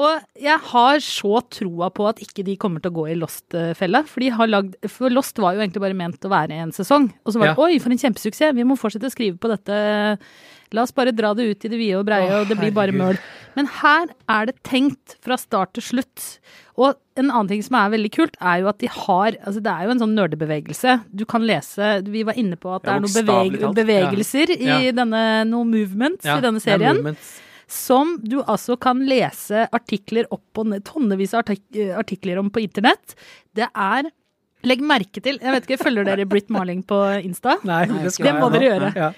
Og 0.00 0.22
jeg 0.40 0.56
har 0.70 1.02
så 1.04 1.42
troa 1.52 1.90
på 1.92 2.06
at 2.08 2.22
ikke 2.24 2.44
de 2.46 2.54
kommer 2.60 2.80
til 2.80 2.92
å 2.92 2.96
gå 2.96 3.04
i 3.12 3.16
Lost-fella. 3.18 4.00
For, 4.08 4.24
for 4.88 5.12
Lost 5.12 5.40
var 5.42 5.52
jo 5.52 5.60
egentlig 5.60 5.82
bare 5.84 5.98
ment 5.98 6.24
å 6.24 6.32
være 6.32 6.56
en 6.64 6.72
sesong. 6.72 7.10
Og 7.26 7.34
så 7.34 7.42
var 7.42 7.52
det 7.52 7.58
Ja. 7.58 7.66
oi, 7.66 7.78
for 7.78 7.92
en 7.92 8.00
kjempesuksess, 8.00 8.56
vi 8.56 8.64
må 8.64 8.78
fortsette 8.80 9.10
å 9.10 9.12
skrive 9.12 9.36
på 9.36 9.52
dette. 9.52 9.76
La 10.72 10.82
oss 10.86 10.94
bare 10.96 11.12
dra 11.12 11.34
det 11.36 11.44
ut 11.44 11.64
i 11.66 11.68
det 11.68 11.76
vide 11.76 11.98
og 12.00 12.06
breie, 12.08 12.32
og 12.40 12.48
det 12.48 12.56
blir 12.56 12.72
bare 12.72 12.96
møl. 12.96 13.18
Men 13.54 13.66
her 13.66 14.08
er 14.32 14.46
det 14.48 14.62
tenkt 14.64 15.18
fra 15.20 15.36
start 15.36 15.74
til 15.74 15.82
slutt. 15.82 16.38
Og 16.80 16.96
en 17.20 17.28
annen 17.28 17.48
ting 17.48 17.62
som 17.62 17.76
er 17.76 17.92
veldig 17.92 18.10
kult, 18.14 18.36
er 18.40 18.62
jo 18.62 18.68
at 18.72 18.78
de 18.80 18.88
har 18.88 19.36
Altså 19.44 19.60
det 19.60 19.68
er 19.68 19.84
jo 19.84 19.90
en 19.92 20.00
sånn 20.00 20.16
nerdebevegelse. 20.16 21.04
Du 21.12 21.26
kan 21.28 21.44
lese 21.44 22.00
Vi 22.08 22.22
var 22.24 22.32
inne 22.32 22.56
på 22.56 22.72
at 22.74 22.82
det 22.88 22.94
er 22.94 23.04
noen 23.04 23.12
beveg, 23.12 23.74
bevegelser 23.76 24.56
i 24.56 24.90
denne 24.96 25.44
Noen 25.44 25.68
movements 25.68 26.24
Ja, 26.24 26.38
i 26.38 26.40
denne 26.40 26.56
er 26.56 26.64
serien. 26.64 27.16
Som 27.72 28.18
du 28.20 28.40
altså 28.42 28.76
kan 28.80 29.00
lese 29.08 29.64
artikler 29.72 30.28
opp 30.34 30.60
og 30.60 30.68
ned, 30.72 30.84
tonnevis 30.84 31.32
av 31.34 31.44
artik 31.46 31.62
eh, 31.78 31.94
artikler 31.96 32.40
om 32.42 32.50
på 32.52 32.62
internett. 32.64 33.16
Det 33.56 33.68
er 33.72 34.10
Legg 34.62 34.78
merke 34.86 35.18
til 35.18 35.40
Jeg 35.42 35.50
vet 35.56 35.64
ikke, 35.66 35.82
følger 35.82 36.06
dere 36.06 36.22
Britt 36.30 36.50
Marling 36.54 36.84
på 36.86 36.94
Insta? 37.26 37.56
Nei, 37.66 37.80
det 37.90 38.12
skal 38.14 38.28
Det 38.28 38.34
må 38.38 38.50
dere 38.54 38.68
gjøre. 38.68 38.90
Ja. 38.94 39.08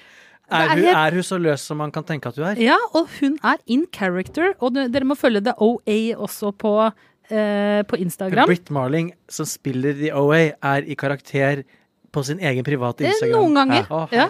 Er, 0.54 0.70
hun, 0.76 0.86
er 0.92 1.16
hun 1.18 1.24
så 1.24 1.36
løs 1.40 1.62
som 1.68 1.78
man 1.80 1.92
kan 1.92 2.04
tenke 2.04 2.30
at 2.30 2.38
hun 2.40 2.46
er? 2.48 2.60
Ja, 2.60 2.76
og 2.96 3.10
hun 3.18 3.36
er 3.44 3.60
in 3.68 3.84
character. 3.92 4.54
Og 4.64 4.76
dere 4.76 5.04
må 5.08 5.16
følge 5.16 5.42
The 5.44 5.54
OA 5.60 5.96
også 6.16 6.52
på, 6.56 6.72
eh, 7.28 7.80
på 7.88 8.00
Instagram. 8.00 8.48
Britt 8.48 8.72
Marling, 8.72 9.10
som 9.28 9.48
spiller 9.48 9.96
The 10.00 10.12
OA, 10.16 10.42
er 10.60 10.88
i 10.88 10.96
karakter 11.00 11.64
på 12.14 12.24
sin 12.24 12.40
egen 12.40 12.64
private 12.64 13.04
Eh, 13.04 13.12
Instagram. 13.12 13.40
Noen 13.40 13.54
ganger. 13.60 13.88
Å, 13.90 14.02
Ja. 14.12 14.28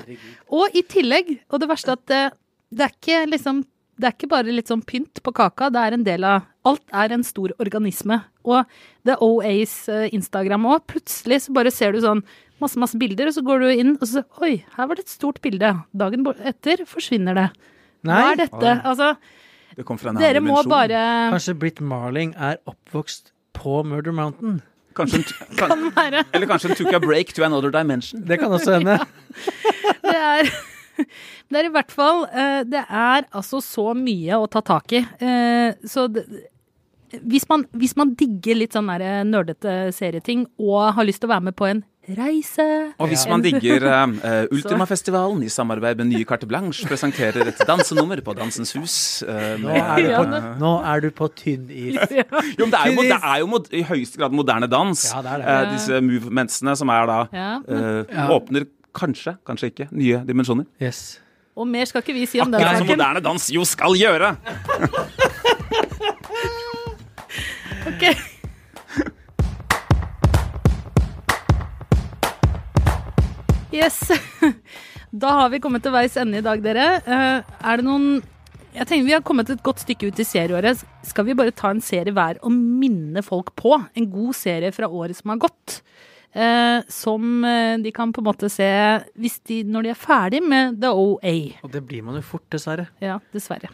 Og 0.51 0.75
i 0.75 0.83
tillegg, 0.83 1.37
og 1.51 1.61
det 1.63 1.71
verste 1.71 1.95
at 1.99 2.11
eh, 2.15 2.31
det 2.75 2.89
er 2.89 2.95
ikke 2.97 3.23
liksom 3.31 3.63
det 4.01 4.09
er 4.09 4.15
ikke 4.17 4.31
bare 4.33 4.55
litt 4.55 4.71
sånn 4.71 4.83
pynt 4.87 5.21
på 5.23 5.33
kaka, 5.35 5.69
det 5.73 5.83
er 5.83 5.97
en 5.97 6.07
del 6.07 6.27
av 6.29 6.51
Alt 6.65 6.95
er 6.97 7.13
en 7.13 7.23
stor 7.27 7.53
organisme. 7.61 8.23
Og 8.49 8.65
The 9.05 9.19
OAs 9.21 9.75
eh, 9.93 10.07
Instagram 10.17 10.65
òg, 10.73 10.87
plutselig 10.89 11.43
så 11.45 11.53
bare 11.53 11.73
ser 11.75 11.93
du 11.93 12.01
sånn 12.01 12.23
masse, 12.63 12.79
masse 12.81 12.97
bilder, 12.97 13.29
og 13.29 13.37
så 13.37 13.45
går 13.45 13.61
du 13.61 13.69
inn 13.75 13.95
og 13.99 14.07
så 14.09 14.25
Oi, 14.41 14.55
her 14.77 14.89
var 14.89 14.97
det 14.97 15.05
et 15.05 15.13
stort 15.13 15.43
bilde. 15.45 15.75
Dagen 15.93 16.25
etter 16.41 16.87
forsvinner 16.89 17.37
det. 17.37 17.49
Hva 18.05 18.21
er 18.33 18.41
dette? 18.47 18.77
Altså, 18.81 19.15
Det 19.77 19.85
kom 19.85 20.01
fra 20.01 20.15
en 20.15 20.21
dere 20.21 20.41
må 20.41 20.57
dimensjon. 20.63 20.73
bare 20.73 21.05
kanskje 21.35 21.57
Britt 21.59 21.81
Marling 21.85 22.35
er 22.37 22.61
oppvokst 22.71 23.33
på 23.57 23.83
Murder 23.85 24.17
Mountain. 24.17 24.63
Kanskje 24.97 25.21
hun, 25.21 25.25
kan, 25.59 25.69
kan, 25.69 25.89
være 25.97 26.25
Eller 26.33 26.47
kanskje 26.47 26.71
hun 26.71 26.79
took 26.79 26.95
a 26.95 27.01
break 27.03 27.35
to 27.35 27.45
another 27.45 27.71
dimension. 27.71 28.25
Det 28.25 28.39
kan 28.41 28.53
også 28.53 28.79
hende. 28.79 28.99
Det 30.05 30.17
er, 30.17 30.49
det 31.51 31.61
er 31.61 31.69
i 31.69 31.73
hvert 31.75 31.95
fall 31.95 32.25
eh, 32.31 32.61
Det 32.69 32.83
er 32.85 33.29
altså 33.31 33.61
så 33.65 33.91
mye 33.99 34.39
å 34.41 34.49
ta 34.51 34.63
tak 34.65 34.93
i. 34.95 35.05
Eh, 35.19 35.75
Så 35.89 36.07
det, 36.13 36.27
hvis, 37.23 37.49
man, 37.49 37.67
hvis 37.79 37.97
man 37.97 38.15
digger 38.19 38.59
litt 38.59 38.75
sånn 38.75 38.89
der 38.91 39.25
nerdete 39.29 39.93
serieting 39.95 40.49
og 40.59 40.95
har 40.97 41.07
lyst 41.07 41.23
til 41.23 41.31
å 41.31 41.35
være 41.37 41.49
med 41.51 41.59
på 41.59 41.69
en 41.71 41.85
reise 42.19 42.65
Og 43.01 43.09
hvis 43.09 43.25
man 43.31 43.43
digger 43.45 43.85
uh, 43.91 44.45
Ultimafestivalen 44.53 45.43
i 45.47 45.51
samarbeid 45.53 46.01
med 46.03 46.11
nye 46.13 46.27
Carte 46.29 46.49
Blanche 46.49 46.87
presenterer 46.89 47.49
et 47.49 47.63
dansenummer 47.69 48.21
på 48.25 48.35
Dansens 48.37 48.75
Hus 48.77 48.97
eh, 49.23 49.55
Nå 49.63 49.73
er 49.73 50.03
du 50.03 50.11
på, 50.11 50.25
Ja, 50.27 50.43
nå 50.61 50.73
er 50.93 51.05
du 51.05 51.11
på 51.17 51.31
tynn 51.39 51.69
is. 51.71 51.99
Jo, 52.59 52.67
men 52.67 52.75
det 52.75 52.81
er 52.81 52.93
jo, 52.93 53.07
det 53.09 53.19
er 53.21 53.41
jo 53.41 53.51
mod, 53.51 53.69
i 53.73 53.83
høyeste 53.87 54.21
grad 54.21 54.35
moderne 54.37 54.69
dans. 54.71 55.07
Ja, 55.11 55.23
det 55.25 55.33
er 55.37 55.43
det. 55.43 55.49
Uh, 55.55 55.75
disse 55.75 56.01
movementsene 56.05 56.75
som 56.79 56.93
er 56.93 57.09
da 57.11 57.19
Ja, 57.33 57.51
men, 57.65 57.85
eh, 57.85 58.15
Ja. 58.15 58.29
Åpner 58.35 58.67
kanskje, 58.97 59.37
kanskje 59.47 59.71
ikke, 59.73 59.89
nye 59.93 60.23
dimensjoner. 60.29 60.67
Yes. 60.83 61.21
Og 61.55 61.69
mer 61.71 61.87
skal 61.87 62.03
ikke 62.03 62.15
vi 62.17 62.25
si 62.27 62.41
om 62.43 62.51
den 62.51 62.59
Akkurat 62.61 62.81
som 62.83 62.89
moderne 62.91 63.21
dans 63.23 63.51
jo 63.55 63.65
skal 63.69 63.95
gjøre! 63.99 64.35
Ok. 67.85 68.01
Yes. 73.73 74.01
Da 75.15 75.31
har 75.31 75.51
vi 75.53 75.61
kommet 75.63 75.85
til 75.85 75.93
veis 75.95 76.17
ende 76.19 76.41
i 76.41 76.43
dag, 76.43 76.59
dere. 76.65 76.85
Eh, 77.07 77.53
Er 77.71 77.79
det 77.79 77.85
noen 77.87 78.07
Jeg 78.75 78.89
tenker 78.91 79.07
Vi 79.07 79.13
har 79.15 79.23
kommet 79.23 79.51
et 79.53 79.63
godt 79.63 79.85
stykke 79.85 80.09
ut 80.11 80.19
i 80.19 80.27
serieåret. 80.27 80.81
Skal 81.07 81.29
vi 81.29 81.37
bare 81.39 81.55
ta 81.55 81.71
en 81.71 81.83
serie 81.85 82.11
hver 82.15 82.41
og 82.43 82.51
minne 82.51 83.23
folk 83.23 83.53
på? 83.59 83.77
En 83.95 84.09
god 84.11 84.35
serie 84.35 84.73
fra 84.75 84.89
året 84.91 85.15
som 85.21 85.31
har 85.31 85.39
gått. 85.47 85.77
Eh, 86.35 86.83
som 86.91 87.45
eh, 87.49 87.77
de 87.83 87.93
kan 87.95 88.13
på 88.15 88.23
en 88.23 88.29
måte 88.29 88.51
se 88.53 88.69
hvis 89.19 89.41
de, 89.49 89.63
når 89.71 89.87
de 89.87 89.93
er 89.95 89.99
ferdig 89.99 90.43
med 90.45 90.81
The 90.83 90.93
OA. 90.93 91.35
Og 91.65 91.73
det 91.75 91.85
blir 91.89 92.05
man 92.07 92.19
jo 92.19 92.25
fort, 92.27 92.47
dessverre. 92.53 92.89
Ja, 93.03 93.21
dessverre. 93.35 93.71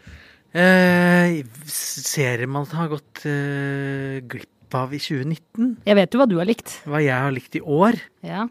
Eh, 0.51 1.41
serier 1.71 2.49
man 2.51 2.65
har 2.75 2.89
gått 2.91 3.23
eh, 3.29 4.19
glipp 4.27 4.75
av 4.75 4.93
i 4.95 4.99
2019? 4.99 5.77
Jeg 5.87 5.97
vet 5.99 6.13
jo 6.13 6.21
hva 6.21 6.27
du 6.29 6.37
har 6.39 6.47
likt. 6.47 6.79
Hva 6.87 7.01
jeg 7.03 7.15
har 7.15 7.33
likt 7.35 7.55
i 7.59 7.63
år? 7.63 7.97
Ja. 8.23 8.47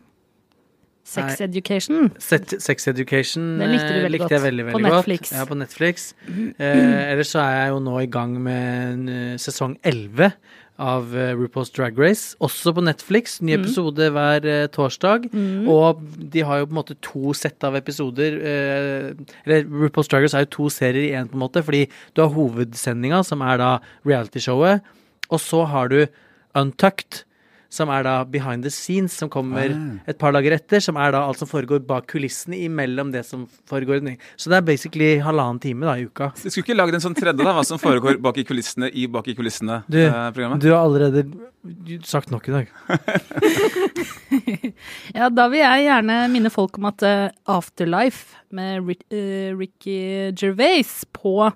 Sex 1.11 1.41
Education. 1.45 2.11
Set, 2.23 2.55
Sex 2.63 2.87
Education 2.93 3.59
Den 3.59 3.73
likte 3.75 3.89
du 3.91 3.99
eh, 3.99 4.05
veldig 4.07 4.13
likte 4.17 4.29
godt. 4.29 4.37
jeg 4.37 4.45
veldig, 4.47 4.65
På 4.71 4.79
godt. 4.79 4.89
Netflix. 4.93 5.33
Ja, 5.35 5.45
på 5.51 5.59
Netflix. 5.59 6.09
Eh, 6.31 7.13
ellers 7.13 7.35
så 7.35 7.43
er 7.43 7.57
jeg 7.65 7.75
jo 7.75 7.83
nå 7.89 7.99
i 8.05 8.09
gang 8.11 8.39
med 8.43 8.93
en, 8.95 9.09
eh, 9.09 9.37
sesong 9.43 9.77
11 9.85 10.31
av 10.81 11.11
eh, 11.13 11.35
RuPaul's 11.37 11.69
Drag 11.77 11.99
Race. 12.01 12.37
Også 12.41 12.73
på 12.73 12.81
Netflix. 12.87 13.35
Ny 13.45 13.53
episode 13.59 14.07
hver 14.15 14.47
eh, 14.49 14.67
torsdag. 14.73 15.27
Og 15.69 16.01
de 16.33 16.41
har 16.47 16.63
jo 16.63 16.69
på 16.71 16.73
en 16.73 16.79
måte 16.81 16.97
to 17.05 17.35
sett 17.37 17.63
av 17.69 17.77
episoder. 17.77 18.39
eh, 18.41 19.11
eller 19.45 19.67
RuPaul's 19.69 20.09
Drag 20.09 20.25
Race 20.25 20.39
er 20.39 20.47
jo 20.47 20.53
to 20.57 20.71
serier 20.73 21.11
i 21.11 21.13
én, 21.19 21.29
på 21.29 21.37
en 21.37 21.45
måte. 21.45 21.61
Fordi 21.67 21.83
du 22.17 22.23
har 22.23 22.33
hovedsendinga, 22.33 23.21
som 23.29 23.43
er 23.45 23.59
da 23.61 23.75
realityshowet. 24.09 24.81
Og 25.31 25.39
så 25.43 25.67
har 25.69 25.89
du 25.93 26.07
Untucked, 26.57 27.25
som 27.71 27.91
er 27.95 28.05
da 28.07 28.15
behind 28.27 28.67
the 28.67 28.73
scenes, 28.75 29.15
som 29.17 29.31
kommer 29.31 29.71
et 30.11 30.19
par 30.19 30.35
dager 30.35 30.57
etter. 30.57 30.83
Som 30.83 30.99
er 31.01 31.15
da 31.15 31.23
alt 31.29 31.39
som 31.41 31.49
foregår 31.51 31.85
bak 31.87 32.09
kulissene 32.11 32.59
imellom 32.67 33.13
det 33.15 33.23
som 33.29 33.47
foregår. 33.71 34.03
Så 34.37 34.51
det 34.51 34.59
er 34.59 34.67
basically 34.67 35.11
halvannen 35.23 35.61
time 35.63 35.87
da 35.87 35.95
i 35.99 36.09
uka. 36.09 36.33
Du 36.43 36.49
skulle 36.49 36.67
ikke 36.67 36.79
lagd 36.79 36.99
en 36.99 37.05
sånn 37.07 37.17
tredje, 37.19 37.39
da, 37.45 37.55
hva 37.55 37.65
som 37.67 37.81
foregår 37.81 38.19
bak 38.23 38.43
i 38.43 38.47
kulissene 38.49 38.91
i 38.91 39.07
Bak 39.11 39.31
i 39.31 39.35
kulissene-programmet? 39.39 40.61
du 40.63 40.71
har 40.71 40.85
allerede 40.85 41.25
sagt 42.07 42.31
nok 42.31 42.49
i 42.49 42.59
dag. 42.59 42.67
Ja, 45.11 45.29
da 45.33 45.49
vil 45.51 45.61
jeg 45.61 45.87
gjerne 45.89 46.17
minne 46.31 46.51
folk 46.55 46.79
om 46.79 46.87
at 46.91 47.03
eh, 47.07 47.33
Afterlife 47.51 48.39
med 48.55 48.87
eh, 49.11 49.51
Ricky 49.59 50.31
Gervais 50.39 50.93
på 51.17 51.51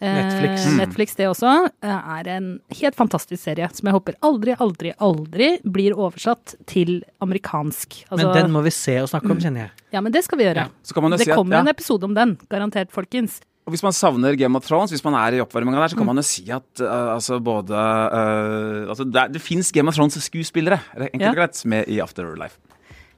eh, 0.00 0.14
Netflix. 0.18 0.66
Netflix, 0.76 1.14
det 1.16 1.26
også, 1.30 1.70
eh, 1.82 2.10
er 2.18 2.28
en 2.36 2.60
helt 2.80 2.94
fantastisk 2.98 3.42
serie 3.42 3.68
som 3.72 3.86
jeg 3.88 3.94
håper 3.96 4.14
aldri, 4.22 4.54
aldri, 4.58 4.92
aldri 5.00 5.50
blir 5.64 5.92
oversatt 5.96 6.54
til 6.66 7.02
amerikansk. 7.24 8.04
Altså, 8.10 8.26
Men 8.32 8.42
den 8.42 8.50
må 8.52 8.62
vi 8.66 8.70
se 8.70 8.98
og 9.02 9.08
snakke 9.08 9.30
om, 9.30 9.38
kjenner 9.40 9.66
jeg. 9.66 9.70
Ja, 9.92 10.00
men 10.00 10.12
det 10.12 10.24
skal 10.24 10.38
vi 10.38 10.44
gjøre. 10.44 10.68
Så 10.82 10.94
kan 10.94 11.02
man 11.02 11.12
jo 11.12 11.18
Det 11.18 11.26
si 11.26 11.30
at, 11.32 11.36
kommer 11.38 11.56
ja, 11.56 11.60
en 11.64 11.68
episode 11.68 12.04
om 12.04 12.14
den, 12.14 12.36
garantert, 12.50 12.90
folkens. 12.92 13.40
og 13.66 13.72
hvis 13.74 13.82
man 13.82 13.92
savner 13.92 14.36
Game 14.38 14.54
of 14.56 14.64
Thrones, 14.66 14.90
hvis 14.92 15.02
man 15.04 15.14
er 15.14 15.34
i 15.38 15.40
oppvarminga 15.42 15.80
der, 15.80 15.88
så 15.88 15.96
Mm. 15.96 15.98
kan 15.98 16.06
man 16.06 16.16
jo 16.16 16.22
si 16.22 16.44
at 16.50 16.80
uh, 16.80 17.14
altså 17.16 17.40
både 17.42 17.72
uh, 17.74 18.88
altså 18.88 19.04
Det, 19.10 19.32
det 19.32 19.40
fins 19.42 19.72
Game 19.72 19.88
of 19.88 19.94
Thrones-skuespillere, 19.96 20.78
enkelt 20.96 21.20
Ja. 21.20 21.30
og 21.30 21.36
greit, 21.36 21.64
med 21.66 21.84
i 21.88 21.98
Afterlife. 22.00 22.58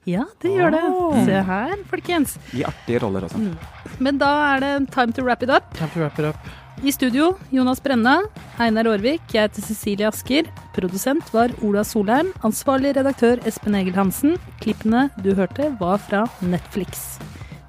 Ja, 0.07 0.23
det 0.41 0.51
gjør 0.57 0.71
det. 0.73 1.27
Se 1.27 1.43
her, 1.45 1.75
folkens. 1.91 2.39
I 2.55 2.63
artige 2.65 3.03
roller 3.03 3.27
også. 3.27 3.37
Mm. 3.37 3.59
Men 4.01 4.17
da 4.17 4.55
er 4.55 4.61
det 4.61 4.91
time 4.91 5.13
to 5.13 5.23
wrap 5.23 5.43
it 5.43 5.51
up. 5.51 5.75
Time 5.75 5.91
to 5.93 6.01
wrap 6.01 6.19
it 6.19 6.25
up. 6.25 6.37
I 6.81 6.93
studio, 6.93 7.37
Jonas 7.51 7.81
Brenna, 7.83 8.21
Einar 8.63 8.87
Aarvik, 8.87 9.23
jeg 9.35 9.49
heter 9.49 9.65
Cecilie 9.67 10.07
Asker. 10.07 10.47
Produsent 10.77 11.27
var 11.35 11.51
Ola 11.67 11.83
Solheim. 11.83 12.31
Ansvarlig 12.47 12.93
redaktør 12.95 13.43
Espen 13.47 13.75
Egil 13.75 13.97
Hansen. 13.99 14.37
Klippene 14.63 15.09
du 15.25 15.33
hørte, 15.35 15.73
var 15.81 15.99
fra 15.99 16.23
Netflix. 16.41 17.19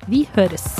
Vi 0.08 0.28
høres. 0.36 0.78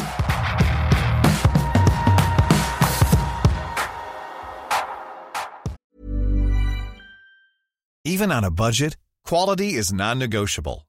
Even 8.06 8.32
on 8.32 8.44
a 8.44 8.52
budget, 8.52 8.96
quality 9.26 9.74
is 9.78 9.92
non-negotiable. 9.92 10.89